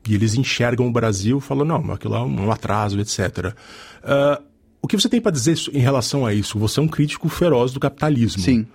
E 0.07 0.15
eles 0.15 0.35
enxergam 0.35 0.87
o 0.87 0.91
Brasil 0.91 1.37
e 1.37 1.41
falam, 1.41 1.65
não, 1.65 1.91
aquilo 1.91 2.15
é 2.15 2.21
um 2.21 2.51
atraso, 2.51 2.99
etc. 2.99 3.53
Uh, 4.03 4.43
o 4.81 4.87
que 4.87 4.99
você 4.99 5.07
tem 5.07 5.21
para 5.21 5.31
dizer 5.31 5.57
em 5.71 5.79
relação 5.79 6.25
a 6.25 6.33
isso? 6.33 6.59
Você 6.59 6.79
é 6.79 6.83
um 6.83 6.87
crítico 6.87 7.29
feroz 7.29 7.71
do 7.71 7.79
capitalismo. 7.79 8.41
Sim. 8.41 8.67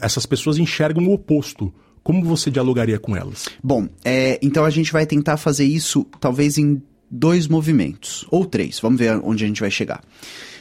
Essas 0.00 0.26
pessoas 0.26 0.58
enxergam 0.58 1.06
o 1.06 1.12
oposto. 1.12 1.72
Como 2.02 2.24
você 2.24 2.50
dialogaria 2.50 2.98
com 2.98 3.16
elas? 3.16 3.48
Bom, 3.62 3.88
é, 4.04 4.38
então 4.42 4.64
a 4.64 4.70
gente 4.70 4.92
vai 4.92 5.06
tentar 5.06 5.36
fazer 5.36 5.64
isso 5.64 6.04
talvez 6.20 6.58
em 6.58 6.82
dois 7.08 7.46
movimentos, 7.46 8.26
ou 8.30 8.44
três. 8.44 8.80
Vamos 8.80 8.98
ver 8.98 9.20
onde 9.22 9.44
a 9.44 9.46
gente 9.46 9.60
vai 9.60 9.70
chegar. 9.70 10.02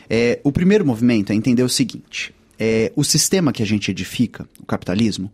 É, 0.10 0.40
o 0.44 0.52
primeiro 0.52 0.86
movimento 0.86 1.32
é 1.32 1.36
entender 1.36 1.64
o 1.64 1.70
seguinte: 1.70 2.34
é, 2.60 2.92
o 2.96 3.04
sistema 3.04 3.52
que 3.52 3.64
a 3.64 3.66
gente 3.66 3.90
edifica, 3.90 4.48
o 4.60 4.66
capitalismo, 4.66 5.32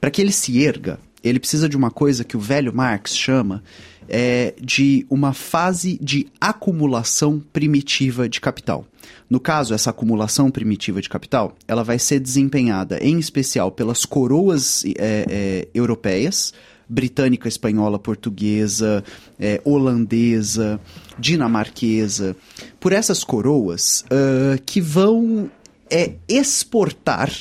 para 0.00 0.10
que 0.10 0.22
ele 0.22 0.32
se 0.32 0.62
erga, 0.62 1.00
ele 1.24 1.40
precisa 1.40 1.68
de 1.68 1.76
uma 1.76 1.90
coisa 1.90 2.22
que 2.22 2.36
o 2.36 2.40
velho 2.40 2.74
Marx 2.74 3.16
chama 3.16 3.62
é, 4.08 4.54
de 4.60 5.06
uma 5.10 5.32
fase 5.32 5.98
de 6.02 6.26
acumulação 6.40 7.42
primitiva 7.52 8.28
de 8.28 8.40
capital. 8.40 8.86
No 9.28 9.38
caso, 9.38 9.74
essa 9.74 9.90
acumulação 9.90 10.50
primitiva 10.50 11.00
de 11.02 11.08
capital, 11.08 11.54
ela 11.66 11.84
vai 11.84 11.98
ser 11.98 12.18
desempenhada 12.18 12.98
em 13.02 13.18
especial 13.18 13.70
pelas 13.70 14.04
coroas 14.04 14.84
é, 14.84 14.94
é, 14.98 15.68
europeias, 15.74 16.54
britânica, 16.88 17.46
espanhola, 17.46 17.98
portuguesa, 17.98 19.04
é, 19.38 19.60
holandesa, 19.64 20.80
dinamarquesa, 21.18 22.34
por 22.80 22.92
essas 22.92 23.22
coroas 23.22 24.04
uh, 24.06 24.60
que 24.64 24.80
vão 24.80 25.50
é 25.90 26.14
exportar 26.28 27.32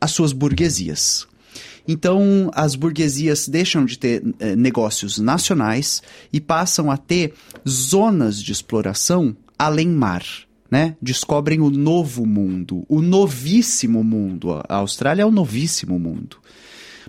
as 0.00 0.10
suas 0.10 0.32
burguesias. 0.32 1.26
Então, 1.86 2.50
as 2.54 2.74
burguesias 2.74 3.48
deixam 3.48 3.84
de 3.84 3.98
ter 3.98 4.22
eh, 4.38 4.54
negócios 4.56 5.18
nacionais 5.18 6.02
e 6.32 6.40
passam 6.40 6.90
a 6.90 6.96
ter 6.96 7.34
zonas 7.68 8.42
de 8.42 8.52
exploração 8.52 9.36
além 9.58 9.88
mar. 9.88 10.24
Né? 10.70 10.96
Descobrem 11.02 11.60
o 11.60 11.68
novo 11.68 12.24
mundo, 12.24 12.84
o 12.88 13.02
novíssimo 13.02 14.02
mundo. 14.02 14.52
A 14.68 14.76
Austrália 14.76 15.22
é 15.22 15.26
o 15.26 15.30
novíssimo 15.30 15.98
mundo. 15.98 16.38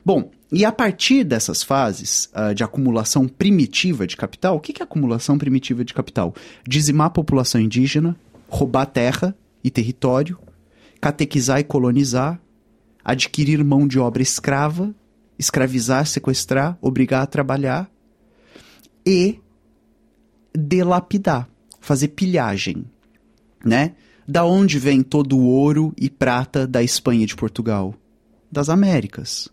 Bom, 0.03 0.31
e 0.51 0.65
a 0.65 0.71
partir 0.71 1.23
dessas 1.23 1.63
fases 1.63 2.29
uh, 2.35 2.53
de 2.53 2.63
acumulação 2.63 3.27
primitiva 3.27 4.05
de 4.05 4.17
capital, 4.17 4.57
o 4.57 4.59
que 4.59 4.81
é 4.81 4.83
acumulação 4.83 5.37
primitiva 5.37 5.83
de 5.85 5.93
capital? 5.93 6.35
Dizimar 6.67 7.07
a 7.07 7.09
população 7.09 7.59
indígena, 7.59 8.15
roubar 8.49 8.85
terra 8.85 9.35
e 9.63 9.71
território, 9.71 10.37
catequizar 11.01 11.59
e 11.59 11.63
colonizar, 11.63 12.39
adquirir 13.03 13.63
mão 13.63 13.87
de 13.87 13.99
obra 13.99 14.21
escrava, 14.21 14.93
escravizar, 15.37 16.05
sequestrar, 16.05 16.77
obrigar 16.81 17.23
a 17.23 17.27
trabalhar 17.27 17.91
e 19.05 19.39
delapidar, 20.53 21.49
fazer 21.81 22.09
pilhagem, 22.09 22.85
né? 23.63 23.95
Da 24.25 24.45
onde 24.45 24.79
vem 24.79 25.03
todo 25.03 25.37
o 25.37 25.45
ouro 25.45 25.93
e 25.97 26.09
prata 26.09 26.65
da 26.65 26.81
Espanha 26.81 27.23
e 27.23 27.27
de 27.27 27.35
Portugal? 27.35 27.93
Das 28.49 28.69
Américas. 28.69 29.49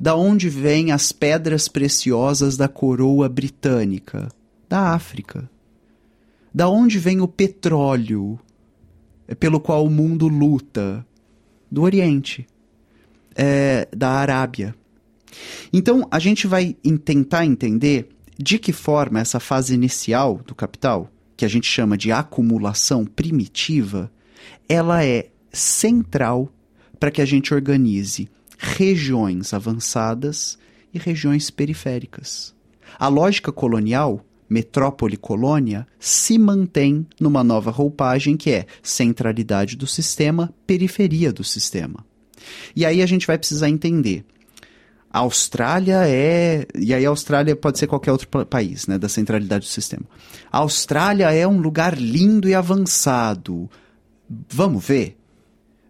Da 0.00 0.14
onde 0.14 0.48
vêm 0.48 0.92
as 0.92 1.12
pedras 1.12 1.68
preciosas 1.68 2.56
da 2.56 2.68
coroa 2.68 3.28
britânica? 3.28 4.28
Da 4.68 4.94
África. 4.94 5.50
Da 6.54 6.68
onde 6.68 6.98
vem 6.98 7.20
o 7.20 7.28
petróleo 7.28 8.38
pelo 9.38 9.60
qual 9.60 9.84
o 9.84 9.90
mundo 9.90 10.26
luta 10.26 11.04
do 11.70 11.82
Oriente, 11.82 12.46
é, 13.38 13.88
da 13.96 14.10
Arábia. 14.10 14.74
Então, 15.72 16.06
a 16.10 16.18
gente 16.18 16.46
vai 16.48 16.74
tentar 17.04 17.46
entender 17.46 18.08
de 18.36 18.58
que 18.58 18.72
forma 18.72 19.20
essa 19.20 19.38
fase 19.38 19.74
inicial 19.74 20.40
do 20.44 20.54
capital, 20.54 21.08
que 21.36 21.44
a 21.44 21.48
gente 21.48 21.68
chama 21.68 21.96
de 21.96 22.10
acumulação 22.10 23.06
primitiva, 23.06 24.10
ela 24.68 25.04
é 25.04 25.28
central 25.52 26.52
para 26.98 27.10
que 27.10 27.22
a 27.22 27.24
gente 27.24 27.54
organize 27.54 28.28
regiões 28.58 29.54
avançadas 29.54 30.58
e 30.92 30.98
regiões 30.98 31.48
periféricas. 31.48 32.54
A 32.98 33.06
lógica 33.06 33.52
colonial 33.52 34.24
metrópole-colônia 34.48 35.86
se 36.00 36.38
mantém 36.38 37.06
numa 37.20 37.44
nova 37.44 37.70
roupagem 37.70 38.36
que 38.36 38.50
é 38.50 38.66
centralidade 38.82 39.76
do 39.76 39.86
sistema, 39.86 40.52
periferia 40.66 41.32
do 41.32 41.44
sistema. 41.44 42.04
E 42.74 42.84
aí 42.84 43.02
a 43.02 43.06
gente 43.06 43.26
vai 43.26 43.38
precisar 43.38 43.68
entender. 43.68 44.24
A 45.10 45.20
Austrália 45.20 46.06
é. 46.06 46.66
E 46.74 46.92
aí 46.92 47.04
a 47.06 47.08
Austrália 47.08 47.56
pode 47.56 47.78
ser 47.78 47.86
qualquer 47.86 48.12
outro 48.12 48.28
país, 48.46 48.86
né? 48.86 48.98
Da 48.98 49.08
centralidade 49.08 49.66
do 49.66 49.70
sistema. 49.70 50.04
A 50.52 50.58
Austrália 50.58 51.32
é 51.32 51.46
um 51.46 51.58
lugar 51.58 51.98
lindo 51.98 52.48
e 52.48 52.54
avançado. 52.54 53.70
Vamos 54.48 54.84
ver? 54.84 55.16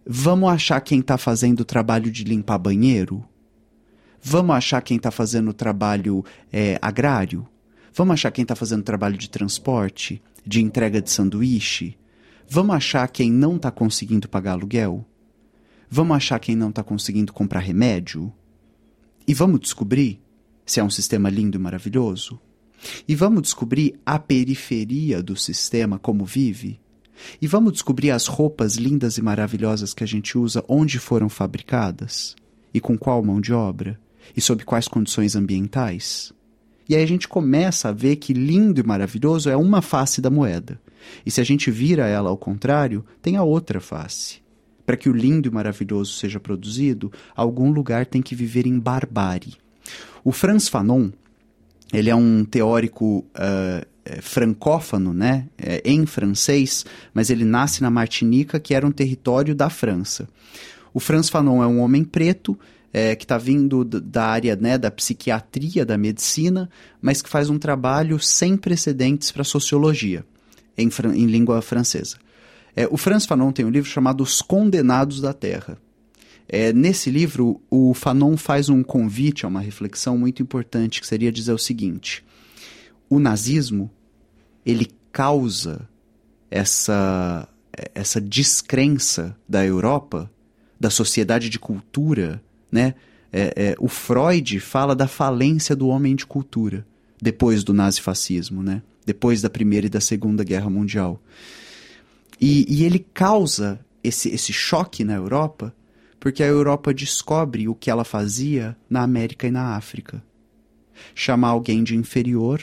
Vamos 0.05 0.49
achar 0.49 0.79
quem 0.81 1.01
está 1.01 1.17
fazendo 1.17 1.59
o 1.59 1.65
trabalho 1.65 2.09
de 2.09 2.23
limpar 2.23 2.57
banheiro? 2.57 3.23
Vamos 4.21 4.55
achar 4.55 4.81
quem 4.81 4.97
está 4.97 5.11
fazendo 5.11 5.49
o 5.49 5.53
trabalho 5.53 6.23
é, 6.51 6.79
agrário? 6.81 7.47
Vamos 7.93 8.13
achar 8.13 8.31
quem 8.31 8.43
está 8.43 8.55
fazendo 8.55 8.83
trabalho 8.83 9.17
de 9.17 9.29
transporte, 9.29 10.21
de 10.45 10.61
entrega 10.61 11.01
de 11.01 11.11
sanduíche? 11.11 11.97
Vamos 12.49 12.75
achar 12.75 13.07
quem 13.09 13.31
não 13.31 13.57
está 13.57 13.69
conseguindo 13.69 14.27
pagar 14.27 14.53
aluguel? 14.53 15.05
Vamos 15.91 16.17
achar 16.17 16.39
quem 16.39 16.55
não 16.55 16.69
está 16.69 16.83
conseguindo 16.83 17.33
comprar 17.33 17.61
remédio? 17.61 18.31
E 19.27 19.33
vamos 19.33 19.59
descobrir 19.59 20.21
se 20.63 20.79
é 20.79 20.83
um 20.83 20.89
sistema 20.89 21.31
lindo 21.31 21.57
e 21.57 21.59
maravilhoso? 21.59 22.39
E 23.07 23.15
vamos 23.15 23.41
descobrir 23.41 23.99
a 24.05 24.19
periferia 24.19 25.23
do 25.23 25.35
sistema, 25.35 25.97
como 25.97 26.25
vive? 26.25 26.79
E 27.41 27.47
vamos 27.47 27.73
descobrir 27.73 28.11
as 28.11 28.27
roupas 28.27 28.75
lindas 28.75 29.17
e 29.17 29.21
maravilhosas 29.23 29.91
que 29.91 30.03
a 30.03 30.07
gente 30.07 30.37
usa, 30.37 30.63
onde 30.67 30.99
foram 30.99 31.27
fabricadas? 31.27 32.35
E 32.71 32.79
com 32.79 32.95
qual 32.95 33.23
mão 33.23 33.41
de 33.41 33.51
obra? 33.51 33.99
E 34.37 34.41
sob 34.41 34.63
quais 34.63 34.87
condições 34.87 35.35
ambientais? 35.35 36.31
E 36.87 36.95
aí 36.95 37.01
a 37.01 37.07
gente 37.07 37.27
começa 37.27 37.89
a 37.89 37.91
ver 37.91 38.17
que 38.17 38.31
lindo 38.31 38.79
e 38.79 38.83
maravilhoso 38.83 39.49
é 39.49 39.57
uma 39.57 39.81
face 39.81 40.21
da 40.21 40.29
moeda. 40.29 40.79
E 41.25 41.31
se 41.31 41.41
a 41.41 41.43
gente 41.43 41.71
vira 41.71 42.07
ela 42.07 42.29
ao 42.29 42.37
contrário, 42.37 43.03
tem 43.23 43.37
a 43.37 43.43
outra 43.43 43.81
face. 43.81 44.39
Para 44.89 44.97
que 44.97 45.07
o 45.07 45.13
lindo 45.13 45.47
e 45.47 45.51
maravilhoso 45.51 46.13
seja 46.13 46.39
produzido, 46.39 47.11
algum 47.35 47.69
lugar 47.69 48.07
tem 48.07 48.23
que 48.23 48.33
viver 48.33 48.65
em 48.65 48.79
barbárie. 48.79 49.53
O 50.23 50.31
Franz 50.31 50.67
Fanon, 50.67 51.11
ele 51.93 52.09
é 52.09 52.15
um 52.15 52.43
teórico 52.43 53.23
uh, 53.35 53.85
francófano, 54.19 55.13
né, 55.13 55.45
é, 55.59 55.79
em 55.85 56.07
francês, 56.07 56.87
mas 57.13 57.29
ele 57.29 57.45
nasce 57.45 57.83
na 57.83 57.91
Martinica, 57.91 58.59
que 58.59 58.73
era 58.73 58.83
um 58.83 58.91
território 58.91 59.53
da 59.53 59.69
França. 59.69 60.27
O 60.91 60.99
Franz 60.99 61.29
Fanon 61.29 61.61
é 61.61 61.67
um 61.67 61.81
homem 61.81 62.03
preto 62.03 62.57
é, 62.91 63.15
que 63.15 63.25
está 63.25 63.37
vindo 63.37 63.85
da 63.85 64.25
área 64.25 64.55
né, 64.55 64.75
da 64.75 64.89
psiquiatria, 64.89 65.85
da 65.85 65.99
medicina, 65.99 66.67
mas 66.99 67.21
que 67.21 67.29
faz 67.29 67.47
um 67.47 67.59
trabalho 67.59 68.19
sem 68.19 68.57
precedentes 68.57 69.31
para 69.31 69.43
sociologia, 69.43 70.25
em, 70.75 70.89
em, 71.13 71.27
língua 71.27 71.61
francesa. 71.61 72.17
É, 72.79 72.87
o 72.89 72.95
Franz 72.95 73.25
Fanon 73.25 73.51
tem 73.51 73.65
um 73.65 73.69
livro 73.69 73.89
chamado 73.89 74.23
Os 74.23 74.41
Condenados 74.41 75.19
da 75.19 75.33
Terra. 75.33 75.77
É, 76.47 76.71
nesse 76.71 77.11
livro, 77.11 77.59
o 77.69 77.93
Fanon 77.93 78.37
faz 78.37 78.69
um 78.69 78.81
convite 78.81 79.43
a 79.43 79.49
uma 79.49 79.59
reflexão 79.59 80.17
muito 80.17 80.41
importante, 80.41 81.01
que 81.01 81.07
seria 81.07 81.29
dizer 81.29 81.51
o 81.51 81.57
seguinte: 81.57 82.23
o 83.09 83.19
nazismo 83.19 83.91
ele 84.65 84.87
causa 85.11 85.89
essa, 86.49 87.49
essa 87.93 88.21
descrença 88.21 89.35
da 89.45 89.65
Europa, 89.65 90.31
da 90.79 90.89
sociedade 90.89 91.49
de 91.49 91.59
cultura, 91.59 92.41
né? 92.71 92.95
É, 93.29 93.53
é, 93.57 93.75
o 93.77 93.89
Freud 93.89 94.57
fala 94.61 94.95
da 94.95 95.05
falência 95.05 95.75
do 95.75 95.89
homem 95.89 96.15
de 96.15 96.25
cultura 96.25 96.87
depois 97.21 97.61
do 97.61 97.73
nazifascismo, 97.73 98.63
né? 98.63 98.81
depois 99.09 99.41
da 99.41 99.49
Primeira 99.49 99.87
e 99.87 99.89
da 99.89 99.99
Segunda 99.99 100.43
Guerra 100.43 100.69
Mundial. 100.69 101.19
E, 102.39 102.65
e 102.67 102.83
ele 102.83 102.99
causa 102.99 103.79
esse, 104.03 104.29
esse 104.29 104.53
choque 104.53 105.03
na 105.03 105.13
Europa 105.13 105.73
Porque 106.19 106.43
a 106.43 106.47
Europa 106.47 106.93
descobre 106.93 107.67
o 107.67 107.75
que 107.75 107.89
ela 107.89 108.03
fazia 108.03 108.75
na 108.89 109.01
América 109.01 109.47
e 109.47 109.51
na 109.51 109.75
África. 109.75 110.21
Chamar 111.15 111.49
alguém 111.49 111.81
de 111.81 111.95
inferior, 111.95 112.61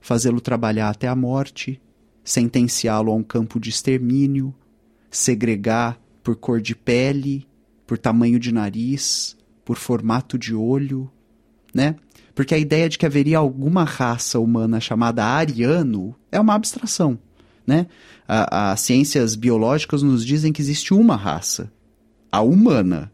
fazê-lo 0.00 0.40
trabalhar 0.40 0.90
até 0.90 1.06
a 1.06 1.14
morte, 1.14 1.80
sentenciá-lo 2.24 3.12
a 3.12 3.14
um 3.14 3.22
campo 3.22 3.60
de 3.60 3.70
extermínio, 3.70 4.52
segregar 5.08 6.00
por 6.22 6.34
cor 6.34 6.60
de 6.60 6.74
pele, 6.74 7.46
por 7.86 7.96
tamanho 7.96 8.40
de 8.40 8.52
nariz, 8.52 9.36
por 9.64 9.76
formato 9.76 10.36
de 10.36 10.54
olho, 10.54 11.10
né? 11.72 11.94
Porque 12.34 12.54
a 12.54 12.58
ideia 12.58 12.88
de 12.88 12.98
que 12.98 13.06
haveria 13.06 13.38
alguma 13.38 13.84
raça 13.84 14.40
humana 14.40 14.80
chamada 14.80 15.24
ariano 15.24 16.16
é 16.32 16.40
uma 16.40 16.54
abstração, 16.54 17.18
né? 17.70 17.86
As 18.26 18.80
ciências 18.80 19.36
biológicas 19.36 20.02
nos 20.02 20.26
dizem 20.26 20.52
que 20.52 20.60
existe 20.60 20.92
uma 20.92 21.14
raça, 21.14 21.70
a 22.30 22.40
humana. 22.40 23.12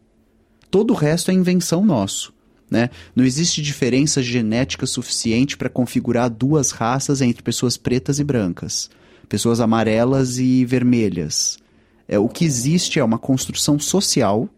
Todo 0.71 0.91
o 0.91 0.95
resto 0.95 1.29
é 1.29 1.33
invenção 1.33 1.85
nosso. 1.85 2.33
Né? 2.69 2.89
Não 3.15 3.23
existe 3.23 3.61
diferença 3.61 4.21
genética 4.21 4.87
suficiente 4.87 5.55
para 5.55 5.69
configurar 5.69 6.27
duas 6.29 6.71
raças 6.71 7.21
entre 7.21 7.43
pessoas 7.43 7.77
pretas 7.77 8.17
e 8.17 8.23
brancas, 8.23 8.89
pessoas 9.29 9.59
amarelas 9.59 10.39
e 10.39 10.65
vermelhas. 10.65 11.59
É, 12.07 12.17
o 12.17 12.27
que 12.27 12.43
existe 12.43 12.99
é 12.99 13.03
uma 13.03 13.19
construção 13.19 13.77
social, 13.77 14.49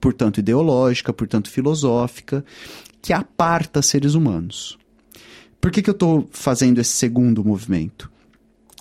portanto 0.00 0.38
ideológica, 0.38 1.12
portanto 1.12 1.50
filosófica, 1.50 2.42
que 3.02 3.12
aparta 3.12 3.82
seres 3.82 4.14
humanos. 4.14 4.78
Por 5.60 5.70
que, 5.70 5.82
que 5.82 5.90
eu 5.90 5.92
estou 5.92 6.26
fazendo 6.32 6.80
esse 6.80 6.92
segundo 6.92 7.44
movimento? 7.44 8.10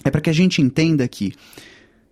É 0.07 0.09
para 0.09 0.21
que 0.21 0.29
a 0.29 0.33
gente 0.33 0.61
entenda 0.61 1.05
que 1.05 1.33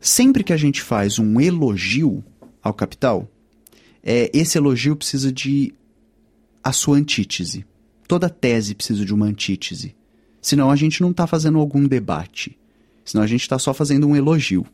sempre 0.01 0.43
que 0.43 0.51
a 0.51 0.57
gente 0.57 0.81
faz 0.81 1.17
um 1.17 1.39
elogio 1.39 2.21
ao 2.61 2.73
capital, 2.73 3.25
é, 4.03 4.29
esse 4.33 4.57
elogio 4.57 4.97
precisa 4.97 5.31
de 5.31 5.73
a 6.61 6.73
sua 6.73 6.97
antítese. 6.97 7.65
Toda 8.05 8.29
tese 8.29 8.75
precisa 8.75 9.05
de 9.05 9.13
uma 9.13 9.27
antítese. 9.27 9.95
Senão 10.41 10.69
a 10.69 10.75
gente 10.75 11.01
não 11.01 11.11
está 11.11 11.25
fazendo 11.25 11.57
algum 11.57 11.87
debate. 11.87 12.57
Senão 13.05 13.23
a 13.23 13.27
gente 13.27 13.43
está 13.43 13.57
só 13.57 13.73
fazendo 13.73 14.05
um 14.05 14.13
elogio. 14.13 14.65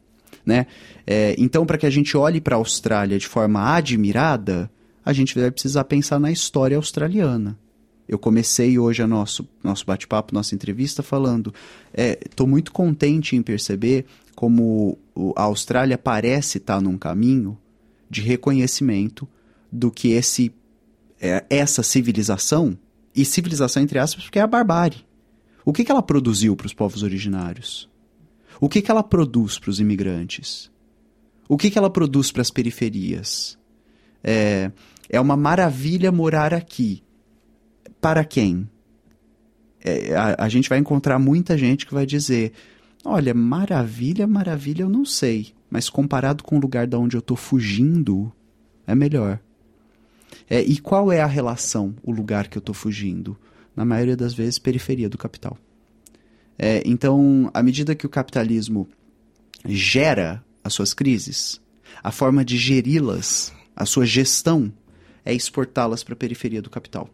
Né? 0.44 0.66
É, 1.06 1.36
então, 1.38 1.64
para 1.64 1.78
que 1.78 1.86
a 1.86 1.92
gente 1.92 2.18
olhe 2.18 2.42
para 2.42 2.56
a 2.56 2.58
Austrália 2.58 3.20
de 3.20 3.28
forma 3.28 3.62
admirada, 3.72 4.68
a 5.06 5.14
gente 5.14 5.38
vai 5.38 5.52
precisar 5.52 5.84
pensar 5.84 6.20
na 6.20 6.32
história 6.32 6.76
australiana. 6.76 7.56
Eu 8.12 8.20
comecei 8.20 8.78
hoje 8.78 9.02
a 9.02 9.08
nosso, 9.08 9.48
nosso 9.64 9.86
bate-papo, 9.86 10.34
nossa 10.34 10.54
entrevista, 10.54 11.02
falando: 11.02 11.54
estou 11.96 12.46
é, 12.46 12.50
muito 12.50 12.74
contente 12.74 13.38
em 13.38 13.42
perceber 13.42 14.06
como 14.36 14.98
a 15.38 15.44
Austrália 15.44 15.98
parece 15.98 16.58
estar 16.58 16.76
tá 16.76 16.82
num 16.82 16.98
caminho 16.98 17.58
de 18.10 18.22
reconhecimento 18.22 19.26
do 19.72 19.90
que 19.90 20.10
esse 20.10 20.54
é, 21.22 21.46
essa 21.50 21.82
civilização, 21.84 22.78
e 23.16 23.24
civilização 23.24 23.82
entre 23.82 23.98
aspas, 23.98 24.26
porque 24.26 24.40
é 24.40 24.42
a 24.42 24.48
barbárie. 24.48 25.06
O 25.64 25.72
que, 25.72 25.86
que 25.86 25.92
ela 25.92 26.04
produziu 26.04 26.54
para 26.54 26.68
os 26.68 26.74
povos 26.74 27.04
originários? 27.04 27.90
O 28.60 28.68
que, 28.68 28.82
que 28.82 28.92
ela 28.92 29.04
produz 29.04 29.58
para 29.58 29.70
os 29.70 29.80
imigrantes? 29.80 30.70
O 31.48 31.56
que, 31.56 31.72
que 31.72 31.78
ela 31.78 31.90
produz 31.90 32.30
para 32.30 32.42
as 32.42 32.52
periferias? 32.52 33.58
É, 34.22 34.70
é 35.10 35.22
uma 35.22 35.38
maravilha 35.38 36.12
morar 36.12 36.54
aqui. 36.54 37.02
Para 38.02 38.26
quem? 38.26 38.68
É, 39.84 40.16
a, 40.16 40.46
a 40.46 40.50
gente 40.50 40.68
vai 40.68 40.80
encontrar 40.80 41.20
muita 41.20 41.58
gente 41.58 41.86
que 41.86 41.94
vai 41.94 42.06
dizer: 42.06 42.52
olha, 43.06 43.34
maravilha, 43.34 44.28
maravilha, 44.28 44.84
eu 44.84 44.90
não 44.90 45.06
sei. 45.06 45.54
Mas 45.70 45.90
comparado 45.90 46.44
com 46.44 46.58
o 46.58 46.60
lugar 46.60 46.88
da 46.88 47.00
onde 47.00 47.16
eu 47.16 47.20
estou 47.20 47.38
fugindo, 47.38 48.32
é 48.86 48.94
melhor. 48.94 49.40
É, 50.50 50.62
e 50.62 50.78
qual 50.80 51.12
é 51.12 51.22
a 51.22 51.28
relação, 51.28 51.96
o 52.04 52.12
lugar 52.12 52.48
que 52.48 52.58
eu 52.58 52.60
estou 52.60 52.76
fugindo? 52.76 53.38
Na 53.76 53.86
maioria 53.86 54.18
das 54.18 54.34
vezes, 54.34 54.60
periferia 54.60 55.08
do 55.08 55.18
capital. 55.18 55.58
É, 56.58 56.84
então, 56.86 57.50
à 57.54 57.64
medida 57.64 57.96
que 57.96 58.06
o 58.06 58.10
capitalismo 58.10 58.88
gera 59.66 60.44
as 60.64 60.74
suas 60.74 60.94
crises, 60.94 61.62
a 62.04 62.12
forma 62.12 62.44
de 62.44 62.58
geri-las, 62.58 63.54
a 63.76 63.86
sua 63.86 64.06
gestão, 64.06 64.72
é 65.24 65.34
exportá-las 65.34 66.04
para 66.04 66.14
a 66.14 66.18
periferia 66.18 66.62
do 66.62 66.70
capital. 66.70 67.10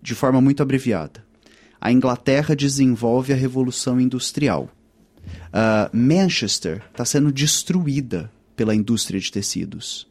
De 0.00 0.14
forma 0.14 0.40
muito 0.40 0.62
abreviada. 0.62 1.24
A 1.80 1.92
Inglaterra 1.92 2.56
desenvolve 2.56 3.32
a 3.32 3.36
Revolução 3.36 4.00
Industrial. 4.00 4.68
Uh, 5.48 5.96
Manchester 5.96 6.82
está 6.90 7.04
sendo 7.04 7.32
destruída 7.32 8.30
pela 8.56 8.74
indústria 8.74 9.20
de 9.20 9.30
tecidos. 9.30 10.08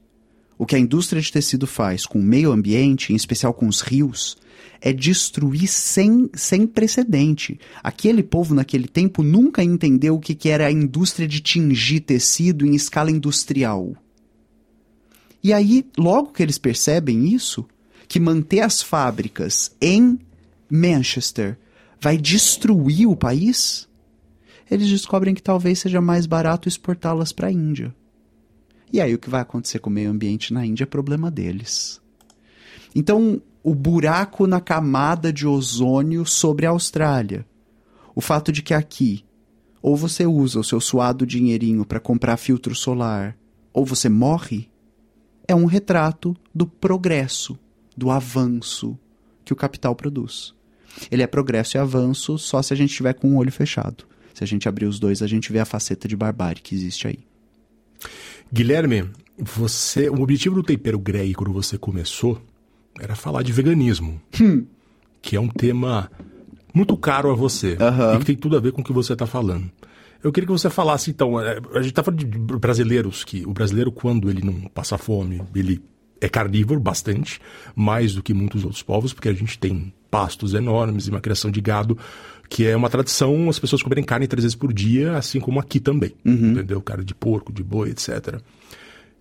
O 0.57 0.65
que 0.65 0.75
a 0.75 0.79
indústria 0.79 1.21
de 1.21 1.31
tecido 1.31 1.67
faz 1.67 2.05
com 2.05 2.19
o 2.19 2.23
meio 2.23 2.51
ambiente, 2.51 3.13
em 3.13 3.15
especial 3.15 3.53
com 3.53 3.67
os 3.67 3.81
rios, 3.81 4.37
é 4.81 4.91
destruir 4.91 5.67
sem, 5.67 6.29
sem 6.33 6.65
precedente. 6.65 7.59
Aquele 7.83 8.23
povo, 8.23 8.55
naquele 8.55 8.87
tempo, 8.87 9.21
nunca 9.21 9.63
entendeu 9.63 10.15
o 10.15 10.19
que, 10.19 10.33
que 10.33 10.49
era 10.49 10.67
a 10.67 10.71
indústria 10.71 11.27
de 11.27 11.41
tingir 11.41 12.01
tecido 12.01 12.65
em 12.65 12.75
escala 12.75 13.11
industrial. 13.11 13.95
E 15.43 15.53
aí, 15.53 15.85
logo 15.97 16.31
que 16.31 16.41
eles 16.41 16.57
percebem 16.57 17.27
isso, 17.27 17.65
que 18.07 18.19
manter 18.19 18.61
as 18.61 18.81
fábricas 18.81 19.75
em 19.81 20.19
Manchester 20.69 21.57
vai 21.99 22.17
destruir 22.17 23.07
o 23.07 23.15
país, 23.15 23.87
eles 24.69 24.89
descobrem 24.89 25.33
que 25.33 25.41
talvez 25.41 25.79
seja 25.79 26.01
mais 26.01 26.25
barato 26.25 26.67
exportá-las 26.67 27.31
para 27.31 27.47
a 27.47 27.51
Índia. 27.51 27.93
E 28.91 29.01
aí 29.01 29.13
o 29.13 29.19
que 29.19 29.29
vai 29.29 29.41
acontecer 29.41 29.79
com 29.79 29.89
o 29.89 29.93
meio 29.93 30.09
ambiente 30.09 30.53
na 30.53 30.65
Índia 30.65 30.83
é 30.83 30.87
problema 30.87 31.29
deles. 31.29 32.01
Então, 32.95 33.41
o 33.63 33.75
buraco 33.75 34.47
na 34.47 34.61
camada 34.61 35.31
de 35.31 35.45
ozônio 35.45 36.25
sobre 36.25 36.65
a 36.65 36.69
Austrália, 36.69 37.45
o 38.15 38.21
fato 38.21 38.51
de 38.51 38.61
que 38.61 38.73
aqui 38.73 39.25
ou 39.81 39.95
você 39.95 40.25
usa 40.25 40.59
o 40.59 40.63
seu 40.63 40.81
suado 40.81 41.25
dinheirinho 41.25 41.85
para 41.85 41.99
comprar 41.99 42.37
filtro 42.37 42.73
solar, 42.73 43.37
ou 43.71 43.85
você 43.85 44.09
morre, 44.09 44.69
é 45.47 45.55
um 45.55 45.65
retrato 45.65 46.35
do 46.53 46.65
progresso, 46.65 47.57
do 47.97 48.11
avanço 48.11 48.97
que 49.43 49.51
o 49.51 49.55
capital 49.55 49.95
produz. 49.95 50.53
Ele 51.11 51.23
é 51.23 51.27
progresso 51.27 51.77
e 51.77 51.79
avanço 51.79 52.37
só 52.37 52.61
se 52.61 52.73
a 52.73 52.77
gente 52.77 52.93
tiver 52.93 53.13
com 53.13 53.29
o 53.33 53.37
olho 53.37 53.51
fechado. 53.51 54.05
Se 54.33 54.43
a 54.43 54.47
gente 54.47 54.69
abrir 54.69 54.85
os 54.85 54.99
dois, 54.99 55.23
a 55.23 55.27
gente 55.27 55.51
vê 55.51 55.59
a 55.59 55.65
faceta 55.65 56.07
de 56.07 56.15
barbárie 56.15 56.61
que 56.61 56.75
existe 56.75 57.07
aí. 57.07 57.19
Guilherme, 58.53 59.09
você, 59.37 60.09
o 60.09 60.21
objetivo 60.21 60.55
do 60.55 60.63
tempero 60.63 60.99
Grey 60.99 61.33
quando 61.33 61.51
você 61.51 61.77
começou 61.77 62.41
era 62.99 63.15
falar 63.15 63.43
de 63.43 63.51
veganismo, 63.51 64.21
hum. 64.39 64.65
que 65.21 65.35
é 65.35 65.39
um 65.39 65.49
tema 65.49 66.09
muito 66.73 66.95
caro 66.95 67.31
a 67.31 67.35
você 67.35 67.77
uhum. 67.79 68.15
e 68.15 68.19
que 68.19 68.25
tem 68.25 68.35
tudo 68.35 68.55
a 68.55 68.59
ver 68.59 68.71
com 68.71 68.81
o 68.81 68.83
que 68.83 68.93
você 68.93 69.13
está 69.13 69.25
falando. 69.25 69.69
Eu 70.23 70.31
queria 70.31 70.47
que 70.47 70.51
você 70.51 70.69
falasse, 70.69 71.11
então, 71.11 71.39
é, 71.39 71.59
a 71.73 71.81
gente 71.81 71.89
está 71.89 72.03
falando 72.03 72.19
de 72.19 72.37
brasileiros, 72.57 73.23
que 73.23 73.45
o 73.45 73.53
brasileiro, 73.53 73.91
quando 73.91 74.29
ele 74.29 74.43
não 74.43 74.67
passa 74.69 74.97
fome, 74.97 75.41
ele 75.55 75.81
é 76.19 76.29
carnívoro 76.29 76.79
bastante, 76.79 77.39
mais 77.75 78.13
do 78.13 78.23
que 78.23 78.33
muitos 78.33 78.63
outros 78.63 78.83
povos, 78.83 79.13
porque 79.13 79.29
a 79.29 79.33
gente 79.33 79.57
tem 79.57 79.93
pastos 80.09 80.53
enormes 80.53 81.07
e 81.07 81.09
uma 81.09 81.19
criação 81.19 81.51
de 81.51 81.59
gado 81.59 81.97
que 82.49 82.65
é 82.65 82.75
uma 82.75 82.89
tradição 82.89 83.49
as 83.49 83.59
pessoas 83.59 83.83
comerem 83.83 84.03
carne 84.03 84.27
três 84.27 84.43
vezes 84.43 84.55
por 84.55 84.71
dia, 84.71 85.17
assim 85.17 85.39
como 85.39 85.59
aqui 85.59 85.79
também, 85.79 86.13
uhum. 86.23 86.51
entendeu? 86.51 86.81
Carne 86.81 87.03
de 87.03 87.13
porco, 87.13 87.51
de 87.51 87.63
boi, 87.63 87.89
etc. 87.89 88.39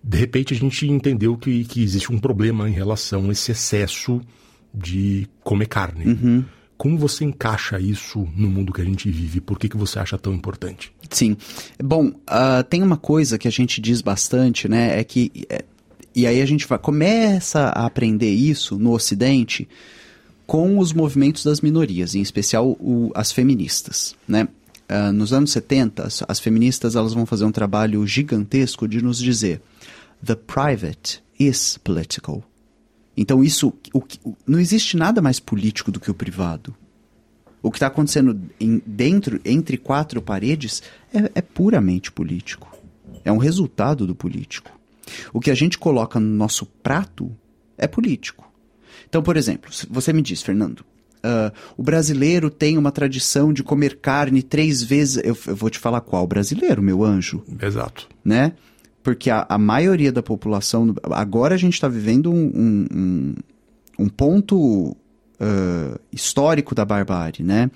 De 0.03 0.17
repente 0.17 0.53
a 0.53 0.57
gente 0.57 0.87
entendeu 0.87 1.35
que, 1.37 1.65
que 1.65 1.83
existe 1.83 2.11
um 2.11 2.19
problema 2.19 2.69
em 2.69 2.73
relação 2.73 3.29
a 3.29 3.31
esse 3.31 3.51
excesso 3.51 4.21
de 4.73 5.27
comer 5.43 5.67
carne. 5.67 6.05
Uhum. 6.05 6.45
Como 6.77 6.97
você 6.97 7.25
encaixa 7.25 7.79
isso 7.79 8.27
no 8.35 8.47
mundo 8.47 8.71
que 8.71 8.81
a 8.81 8.85
gente 8.85 9.09
vive? 9.09 9.41
Por 9.41 9.57
que, 9.57 9.67
que 9.67 9.75
você 9.75 9.97
acha 9.97 10.17
tão 10.17 10.33
importante? 10.33 10.93
Sim. 11.09 11.35
Bom, 11.83 12.09
uh, 12.09 12.63
tem 12.69 12.83
uma 12.83 12.97
coisa 12.97 13.37
que 13.37 13.47
a 13.47 13.51
gente 13.51 13.81
diz 13.81 13.99
bastante, 14.01 14.69
né? 14.69 14.99
É 14.99 15.03
que. 15.03 15.31
E 16.17 16.25
aí 16.25 16.41
a 16.41 16.45
gente 16.47 16.65
vai, 16.65 16.79
começa 16.79 17.65
a 17.65 17.85
aprender 17.85 18.31
isso 18.31 18.79
no 18.79 18.91
Ocidente 18.91 19.69
com 20.47 20.79
os 20.79 20.91
movimentos 20.91 21.43
das 21.43 21.61
minorias, 21.61 22.15
em 22.15 22.21
especial 22.21 22.71
o, 22.79 23.11
as 23.13 23.31
feministas, 23.31 24.15
né? 24.27 24.47
Uh, 24.89 25.11
nos 25.11 25.31
anos 25.31 25.51
70, 25.51 26.07
as, 26.07 26.23
as, 26.27 26.39
feministas 26.39 26.95
elas 26.95 27.13
vão 27.13 27.23
fazer 27.23 27.45
um 27.45 27.51
trabalho 27.51 28.07
gigantesco 28.07 28.87
de 28.87 28.99
nos 28.99 29.19
dizer 29.19 29.61
the 30.25 30.33
private 30.33 31.21
is 31.39 31.77
political. 31.83 32.43
Então 33.15 33.43
isso, 33.43 33.71
o, 33.93 33.99
o, 34.23 34.35
não 34.47 34.59
existe 34.59 34.97
nada 34.97 35.21
mais 35.21 35.39
político 35.39 35.91
do 35.91 35.99
que 35.99 36.09
o 36.09 36.15
privado. 36.15 36.73
O 37.61 37.69
que 37.69 37.77
está 37.77 37.87
acontecendo 37.87 38.41
em, 38.59 38.81
dentro, 38.83 39.39
entre 39.45 39.77
quatro 39.77 40.19
paredes, 40.19 40.81
é, 41.13 41.29
é 41.35 41.41
puramente 41.43 42.11
político. 42.11 42.75
É 43.23 43.31
um 43.31 43.37
resultado 43.37 44.07
do 44.07 44.15
político. 44.15 44.76
O 45.33 45.39
que 45.39 45.51
a 45.51 45.55
gente 45.55 45.77
coloca 45.77 46.19
no 46.19 46.27
nosso 46.27 46.65
prato 46.65 47.31
é 47.77 47.87
político. 47.87 48.51
Então, 49.07 49.21
por 49.21 49.37
exemplo, 49.37 49.69
você 49.89 50.11
me 50.11 50.21
diz, 50.21 50.41
Fernando, 50.41 50.81
uh, 50.81 51.51
o 51.77 51.83
brasileiro 51.83 52.49
tem 52.49 52.77
uma 52.77 52.91
tradição 52.91 53.53
de 53.53 53.63
comer 53.63 53.97
carne 53.97 54.41
três 54.41 54.83
vezes. 54.83 55.17
Eu, 55.17 55.37
eu, 55.47 55.55
vou 55.55 55.69
te 55.69 55.79
falar 55.79 56.01
qual 56.01 56.25
brasileiro, 56.27 56.81
meu 56.81 57.03
anjo. 57.03 57.43
Exato. 57.61 58.07
Né? 58.23 58.53
porque 59.07 59.29
a, 59.29 59.45
a 59.47 59.57
maioria 59.57 60.11
da 60.11 60.21
população. 60.21 60.93
Agora 61.11 61.55
a 61.55 61.57
gente 61.57 61.75
está 61.75 61.87
vivendo 61.87 62.29
um, 62.29 62.51
um, 62.93 63.35
um, 63.97 64.09
ponto 64.09 64.89
uh, 64.89 65.99
histórico 66.11 66.75
da 66.75 66.83
barbárie, 66.83 67.41
né? 67.41 67.71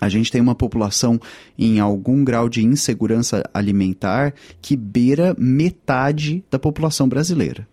A 0.00 0.08
gente 0.08 0.30
tem 0.30 0.40
uma 0.40 0.54
população 0.54 1.20
em 1.58 1.80
algum 1.80 2.22
grau 2.22 2.48
de 2.48 2.64
insegurança 2.64 3.42
alimentar 3.52 4.34
que 4.60 4.76
beira 4.76 5.34
metade 5.38 6.44
da 6.50 6.58
população 6.58 7.08
brasileira. 7.08 7.66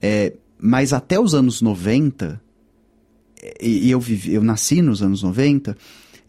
É, 0.00 0.32
mas 0.58 0.92
até 0.92 1.18
os 1.18 1.34
anos 1.34 1.60
90, 1.60 2.40
e 3.60 3.90
eu, 3.90 4.00
vivi, 4.00 4.34
eu 4.34 4.42
nasci 4.42 4.80
nos 4.80 5.02
anos 5.02 5.22
90, 5.22 5.76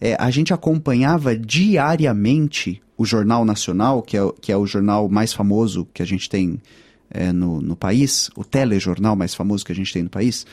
é, 0.01 0.16
a 0.20 0.32
gente 0.32 0.53
acompanhava 0.53 1.36
diariamente 1.36 2.82
o 2.97 3.05
Jornal 3.05 3.45
Nacional, 3.45 4.01
que 4.01 4.18
é, 4.18 4.22
que 4.41 4.51
é 4.51 4.57
o 4.57 4.66
jornal 4.66 5.07
mais 5.09 5.34
famoso 5.34 5.88
que 5.93 6.01
a 6.01 6.05
gente 6.05 6.30
tem 6.30 6.59
é, 7.09 7.32
no, 7.32 7.61
no 7.61 7.76
país, 7.76 8.30
o 8.36 8.43
telejornal 8.43 9.16
mais 9.16 9.36
famoso 9.36 9.64
que 9.64 9.72
a 9.72 9.76
gente 9.76 9.93
tem 9.93 10.03
no 10.03 10.09
país, 10.09 10.45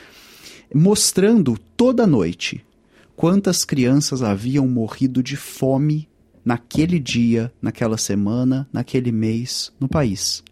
mostrando 0.73 1.57
toda 1.75 2.05
noite 2.05 2.63
quantas 3.15 3.63
crianças 3.65 4.21
haviam 4.21 4.67
morrido 4.67 5.21
de 5.21 5.35
fome 5.35 6.09
naquele 6.43 6.99
dia, 6.99 7.51
naquela 7.61 7.97
semana, 7.97 8.67
naquele 8.71 9.11
mês 9.11 9.71
no 9.79 9.87
país. 9.87 10.43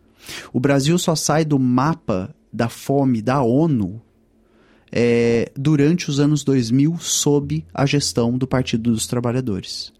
O 0.53 0.59
Brasil 0.59 0.97
só 0.97 1.15
sai 1.15 1.43
do 1.43 1.57
mapa 1.57 2.33
da 2.51 2.69
fome 2.69 3.21
da 3.21 3.41
ONU 3.41 4.01
é, 4.91 5.51
durante 5.55 6.09
os 6.09 6.19
anos 6.19 6.43
2000 6.43 6.97
sob 6.99 7.65
a 7.73 7.85
gestão 7.85 8.37
do 8.37 8.47
Partido 8.47 8.91
dos 8.91 9.07
Trabalhadores. 9.07 9.93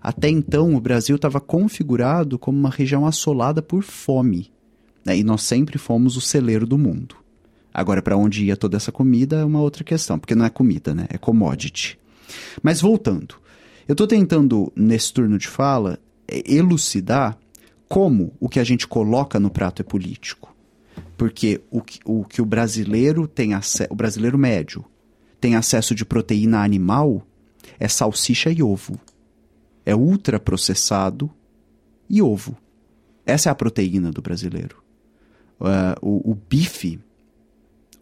Até 0.00 0.28
então, 0.28 0.74
o 0.74 0.80
Brasil 0.80 1.16
estava 1.16 1.40
configurado 1.40 2.38
como 2.38 2.58
uma 2.58 2.70
região 2.70 3.06
assolada 3.06 3.62
por 3.62 3.82
fome. 3.82 4.50
Né? 5.04 5.18
E 5.18 5.24
nós 5.24 5.42
sempre 5.42 5.78
fomos 5.78 6.16
o 6.16 6.20
celeiro 6.20 6.66
do 6.66 6.76
mundo. 6.76 7.16
Agora, 7.72 8.02
para 8.02 8.16
onde 8.16 8.44
ia 8.44 8.56
toda 8.56 8.76
essa 8.76 8.92
comida 8.92 9.36
é 9.36 9.44
uma 9.44 9.60
outra 9.60 9.84
questão, 9.84 10.18
porque 10.18 10.34
não 10.34 10.44
é 10.44 10.50
comida, 10.50 10.94
né? 10.94 11.06
É 11.08 11.16
commodity. 11.16 11.98
Mas 12.62 12.80
voltando, 12.80 13.36
eu 13.86 13.92
estou 13.92 14.06
tentando, 14.06 14.72
nesse 14.74 15.12
turno 15.12 15.38
de 15.38 15.48
fala, 15.48 15.98
é, 16.26 16.42
elucidar 16.52 17.38
como 17.88 18.32
o 18.40 18.48
que 18.48 18.60
a 18.60 18.64
gente 18.64 18.86
coloca 18.86 19.38
no 19.38 19.50
prato 19.50 19.82
é 19.82 19.84
político. 19.84 20.54
Porque 21.16 21.60
o 21.70 21.80
que 21.80 22.00
o, 22.04 22.24
que 22.24 22.42
o 22.42 22.44
brasileiro 22.44 23.28
tem 23.28 23.54
acesso, 23.54 23.92
o 23.92 23.96
brasileiro 23.96 24.38
médio 24.38 24.84
tem 25.40 25.56
acesso 25.56 25.94
de 25.94 26.04
proteína 26.04 26.62
animal 26.62 27.26
é 27.78 27.88
salsicha 27.88 28.50
e 28.50 28.62
ovo. 28.62 28.98
É 29.84 29.94
ultraprocessado 29.94 31.30
e 32.08 32.22
ovo. 32.22 32.56
Essa 33.26 33.48
é 33.48 33.52
a 33.52 33.54
proteína 33.54 34.10
do 34.10 34.22
brasileiro. 34.22 34.82
Uh, 35.60 35.94
o, 36.00 36.32
o 36.32 36.34
bife 36.34 37.00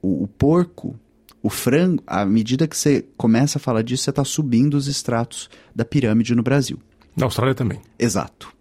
o, 0.03 0.25
o 0.25 0.29
porco, 0.29 0.99
o 1.43 1.49
frango, 1.49 2.03
à 2.07 2.25
medida 2.25 2.69
que 2.69 2.77
você 2.77 3.05
começa 3.17 3.59
a 3.59 3.61
falar 3.61 3.83
disso, 3.83 4.05
você 4.05 4.11
está 4.11 4.25
subindo 4.25 4.75
os 4.75 4.87
estratos 4.87 5.49
da 5.75 5.85
pirâmide 5.85 6.35
no 6.35 6.43
Brasil. 6.43 6.79
Na 7.17 7.27
Austrália 7.27 7.55
também. 7.55 7.81
Exato. 7.99 8.53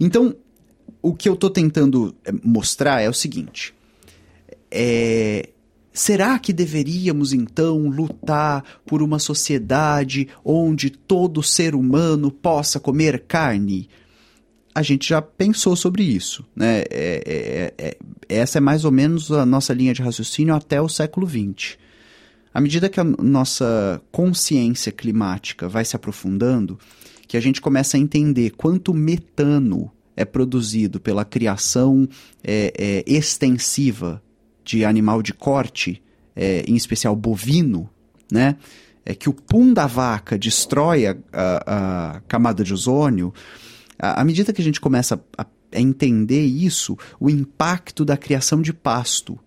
Então, 0.00 0.34
o 1.00 1.14
que 1.14 1.28
eu 1.28 1.34
estou 1.34 1.50
tentando 1.50 2.14
é, 2.24 2.32
mostrar 2.42 3.00
é 3.00 3.08
o 3.08 3.14
seguinte: 3.14 3.74
é, 4.70 5.50
será 5.92 6.38
que 6.38 6.52
deveríamos 6.52 7.32
então 7.32 7.88
lutar 7.88 8.64
por 8.84 9.02
uma 9.02 9.18
sociedade 9.18 10.28
onde 10.44 10.90
todo 10.90 11.42
ser 11.42 11.74
humano 11.74 12.30
possa 12.30 12.80
comer 12.80 13.24
carne? 13.26 13.88
a 14.74 14.82
gente 14.82 15.08
já 15.08 15.20
pensou 15.20 15.76
sobre 15.76 16.02
isso. 16.02 16.44
Né? 16.56 16.82
É, 16.90 17.22
é, 17.26 17.74
é, 17.78 17.96
essa 18.28 18.58
é 18.58 18.60
mais 18.60 18.84
ou 18.84 18.90
menos 18.90 19.30
a 19.30 19.44
nossa 19.44 19.74
linha 19.74 19.92
de 19.92 20.02
raciocínio 20.02 20.54
até 20.54 20.80
o 20.80 20.88
século 20.88 21.28
XX. 21.28 21.76
À 22.54 22.60
medida 22.60 22.88
que 22.88 23.00
a 23.00 23.04
nossa 23.04 24.00
consciência 24.10 24.92
climática 24.92 25.68
vai 25.68 25.84
se 25.84 25.96
aprofundando, 25.96 26.78
que 27.26 27.36
a 27.36 27.40
gente 27.40 27.60
começa 27.60 27.96
a 27.96 28.00
entender 28.00 28.50
quanto 28.50 28.92
metano 28.92 29.90
é 30.14 30.24
produzido 30.24 31.00
pela 31.00 31.24
criação 31.24 32.06
é, 32.44 32.72
é, 32.78 33.04
extensiva 33.06 34.22
de 34.64 34.84
animal 34.84 35.22
de 35.22 35.32
corte, 35.32 36.02
é, 36.36 36.62
em 36.68 36.76
especial 36.76 37.16
bovino, 37.16 37.88
né? 38.30 38.56
É 39.04 39.14
que 39.14 39.28
o 39.28 39.32
pum 39.32 39.72
da 39.72 39.86
vaca 39.86 40.38
destrói 40.38 41.06
a, 41.06 41.16
a, 41.32 42.16
a 42.16 42.20
camada 42.20 42.62
de 42.62 42.72
ozônio, 42.72 43.34
à 43.98 44.22
medida 44.24 44.52
que 44.52 44.60
a 44.60 44.64
gente 44.64 44.80
começa 44.80 45.20
a, 45.36 45.44
a 45.72 45.80
entender 45.80 46.44
isso, 46.44 46.96
o 47.18 47.28
impacto 47.28 48.04
da 48.04 48.16
criação 48.16 48.62
de 48.62 48.72
pasto. 48.72 49.38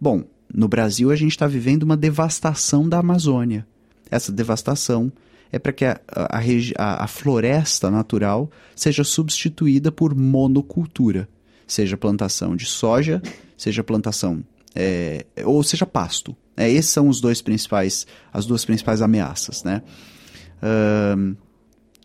Bom, 0.00 0.24
no 0.52 0.68
Brasil 0.68 1.10
a 1.10 1.16
gente 1.16 1.32
está 1.32 1.46
vivendo 1.46 1.82
uma 1.82 1.96
devastação 1.96 2.88
da 2.88 2.98
Amazônia. 2.98 3.66
Essa 4.10 4.32
devastação 4.32 5.12
é 5.52 5.58
para 5.58 5.72
que 5.72 5.84
a, 5.84 6.00
a, 6.08 6.40
a, 6.78 7.04
a, 7.04 7.06
floresta 7.06 7.90
natural 7.90 8.50
seja 8.74 9.04
substituída 9.04 9.90
por 9.90 10.14
monocultura, 10.14 11.28
seja 11.66 11.96
plantação 11.96 12.54
de 12.56 12.66
soja, 12.66 13.22
seja 13.56 13.82
plantação 13.82 14.44
é, 14.74 15.24
ou 15.44 15.62
seja 15.62 15.86
pasto. 15.86 16.36
É, 16.56 16.70
esses 16.70 16.90
são 16.90 17.08
os 17.08 17.20
dois 17.20 17.40
principais, 17.40 18.06
as 18.32 18.46
duas 18.46 18.64
principais 18.64 19.02
ameaças, 19.02 19.64
né? 19.64 19.82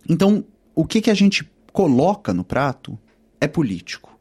Então, 0.07 0.45
o 0.73 0.85
que, 0.85 1.01
que 1.01 1.11
a 1.11 1.13
gente 1.13 1.45
coloca 1.73 2.33
no 2.33 2.43
prato 2.43 2.97
é 3.41 3.47
político. 3.47 4.17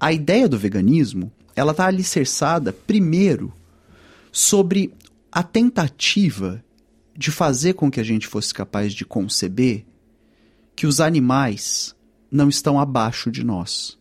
A 0.00 0.10
ideia 0.10 0.48
do 0.48 0.58
veganismo, 0.58 1.30
ela 1.58 1.72
está 1.72 1.86
alicerçada 1.86 2.72
primeiro 2.72 3.52
sobre 4.30 4.94
a 5.32 5.42
tentativa 5.42 6.64
de 7.16 7.32
fazer 7.32 7.74
com 7.74 7.90
que 7.90 7.98
a 7.98 8.04
gente 8.04 8.28
fosse 8.28 8.54
capaz 8.54 8.92
de 8.92 9.04
conceber 9.04 9.84
que 10.76 10.86
os 10.86 11.00
animais 11.00 11.96
não 12.30 12.48
estão 12.48 12.78
abaixo 12.78 13.28
de 13.28 13.42
nós. 13.42 13.98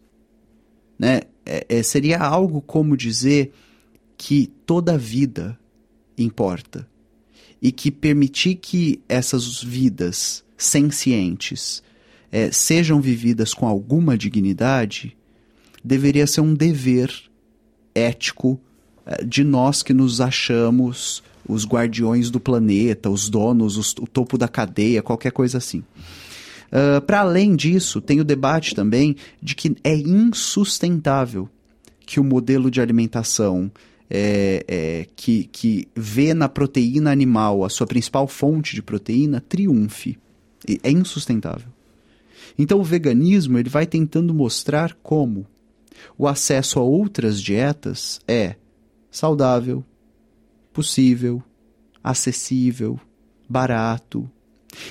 Né? 1.00 1.22
É, 1.44 1.66
é, 1.68 1.84
seria 1.84 2.20
algo 2.20 2.62
como 2.62 2.96
dizer 2.96 3.52
que 4.16 4.52
toda 4.64 4.96
vida 4.96 5.58
importa 6.16 6.88
e 7.60 7.72
que 7.72 7.90
permitir 7.90 8.56
que 8.56 9.02
essas 9.10 9.64
vidas 9.64 10.44
sencientes 10.56 11.82
é, 12.32 12.52
sejam 12.52 13.02
vividas 13.02 13.52
com 13.52 13.66
alguma 13.66 14.16
dignidade, 14.16 15.18
deveria 15.84 16.28
ser 16.28 16.42
um 16.42 16.54
dever 16.54 17.28
ético 17.98 18.60
é, 19.06 19.24
de 19.24 19.44
nós 19.44 19.82
que 19.82 19.94
nos 19.94 20.22
achamos 20.22 21.24
os 21.48 21.66
guardiões 21.66 22.30
do 22.30 22.40
planeta, 22.40 23.10
os 23.10 23.30
donos, 23.30 23.78
os, 23.78 23.94
o 23.94 24.06
topo 24.06 24.38
da 24.38 24.48
cadeia, 24.48 25.02
qualquer 25.02 25.32
coisa 25.32 25.58
assim. 25.58 25.84
Uh, 26.68 27.02
Para 27.06 27.22
além 27.22 27.56
disso, 27.56 28.02
tem 28.02 28.20
o 28.20 28.26
debate 28.26 28.76
também 28.76 29.16
de 29.42 29.56
que 29.56 29.76
é 29.84 29.96
insustentável 29.96 31.50
que 32.06 32.20
o 32.20 32.24
modelo 32.24 32.70
de 32.70 32.82
alimentação 32.82 33.72
é, 34.10 34.64
é, 34.68 35.08
que, 35.16 35.46
que 35.46 35.88
vê 35.96 36.34
na 36.34 36.50
proteína 36.50 37.12
animal 37.12 37.64
a 37.64 37.70
sua 37.70 37.88
principal 37.88 38.28
fonte 38.28 38.76
de 38.76 38.82
proteína 38.82 39.42
triunfe. 39.42 40.18
É 40.84 40.92
insustentável. 40.92 41.70
Então 42.58 42.80
o 42.80 42.84
veganismo 42.84 43.58
ele 43.58 43.70
vai 43.70 43.86
tentando 43.86 44.34
mostrar 44.34 44.98
como 45.04 45.46
o 46.18 46.28
acesso 46.28 46.80
a 46.80 46.84
outras 46.84 47.42
dietas 47.42 48.20
é 48.28 48.56
saudável, 49.10 49.84
possível, 50.72 51.42
acessível, 52.04 53.00
barato. 53.50 54.30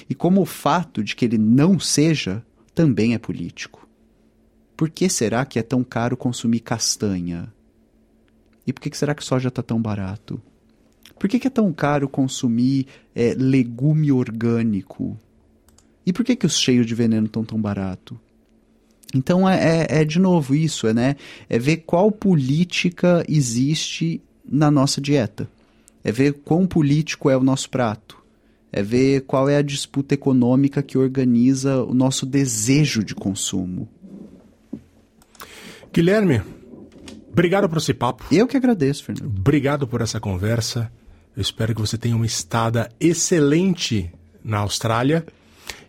E 0.09 0.15
como 0.15 0.41
o 0.41 0.47
fato 0.47 1.03
de 1.03 1.15
que 1.15 1.25
ele 1.25 1.39
não 1.39 1.79
seja 1.79 2.45
também 2.75 3.15
é 3.15 3.19
político. 3.19 3.89
Por 4.77 4.91
que 4.91 5.09
será 5.09 5.45
que 5.45 5.59
é 5.59 5.63
tão 5.63 5.83
caro 5.83 6.17
consumir 6.17 6.61
castanha? 6.61 7.53
E 8.67 8.73
por 8.73 8.81
que 8.81 8.97
será 8.97 9.15
que 9.15 9.25
soja 9.25 9.49
está 9.49 9.63
tão 9.63 9.81
barato? 9.81 10.41
Por 11.19 11.31
que, 11.31 11.47
é 11.47 11.51
tão 11.51 11.73
caro 11.73 12.09
consumir 12.09 12.87
é, 13.15 13.35
legume 13.35 14.13
orgânico? 14.13 15.19
E 16.05 16.13
por 16.13 16.25
que, 16.25 16.37
que 16.37 16.45
os 16.47 16.59
cheios 16.59 16.87
de 16.87 16.95
veneno 16.95 17.27
estão 17.27 17.45
tão 17.45 17.61
barato? 17.61 18.21
Então 19.15 19.49
é, 19.49 19.87
é, 19.89 20.01
é, 20.01 20.05
de 20.05 20.19
novo 20.19 20.55
isso, 20.55 20.87
é, 20.87 20.95
né? 20.95 21.17
É 21.49 21.59
ver 21.59 21.79
qual 21.79 22.11
política 22.11 23.25
existe 23.29 24.21
na 24.45 24.71
nossa 24.71 25.01
dieta. 25.01 25.49
É 26.03 26.13
ver 26.13 26.35
quão 26.45 26.67
político 26.67 27.31
é 27.31 27.37
o 27.37 27.43
nosso 27.43 27.71
prato. 27.71 28.17
É 28.73 28.83
ver 28.83 29.23
qual 29.23 29.49
é 29.49 29.57
a 29.57 29.63
disputa 29.63 30.15
econômica 30.15 30.83
que 30.83 30.99
organiza 30.99 31.83
o 31.83 31.95
nosso 31.95 32.27
desejo 32.27 33.03
de 33.03 33.15
consumo. 33.15 33.89
Guilherme, 35.93 36.43
obrigado 37.31 37.69
por 37.69 37.79
esse 37.79 37.95
papo. 37.95 38.25
Eu 38.31 38.47
que 38.47 38.57
agradeço, 38.57 39.05
Fernando. 39.05 39.27
Obrigado 39.27 39.87
por 39.89 40.01
essa 40.01 40.21
conversa. 40.21 40.93
Eu 41.35 41.41
espero 41.41 41.75
que 41.75 41.81
você 41.81 41.97
tenha 41.97 42.17
uma 42.17 42.27
estada 42.27 42.91
excelente 43.01 44.11
na 44.45 44.59
Austrália. 44.59 45.25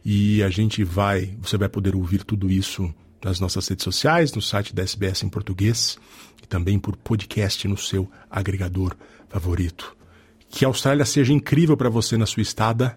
E 0.05 0.41
a 0.41 0.49
gente 0.49 0.83
vai, 0.83 1.35
você 1.41 1.57
vai 1.57 1.67
poder 1.67 1.95
ouvir 1.95 2.23
tudo 2.23 2.49
isso 2.49 2.93
nas 3.23 3.39
nossas 3.39 3.67
redes 3.67 3.83
sociais, 3.83 4.33
no 4.33 4.41
site 4.41 4.73
da 4.73 4.83
SBS 4.83 5.23
em 5.23 5.29
português 5.29 5.97
e 6.41 6.47
também 6.47 6.77
por 6.79 6.95
podcast 6.95 7.67
no 7.67 7.77
seu 7.77 8.09
agregador 8.29 8.95
favorito. 9.29 9.95
Que 10.49 10.65
a 10.65 10.67
Austrália 10.67 11.05
seja 11.05 11.33
incrível 11.33 11.75
para 11.75 11.89
você 11.89 12.17
na 12.17 12.25
sua 12.25 12.41
estada. 12.41 12.95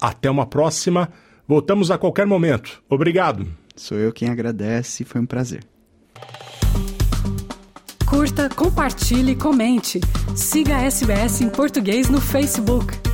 Até 0.00 0.30
uma 0.30 0.46
próxima. 0.46 1.10
Voltamos 1.46 1.90
a 1.90 1.98
qualquer 1.98 2.26
momento. 2.26 2.82
Obrigado. 2.88 3.46
Sou 3.76 3.98
eu 3.98 4.12
quem 4.12 4.28
agradece, 4.28 5.04
foi 5.04 5.20
um 5.20 5.26
prazer. 5.26 5.64
Curta, 8.06 8.48
compartilhe, 8.48 9.36
comente. 9.36 10.00
Siga 10.34 10.76
a 10.76 10.82
SBS 10.82 11.42
em 11.42 11.48
português 11.50 12.08
no 12.08 12.20
Facebook. 12.20 13.07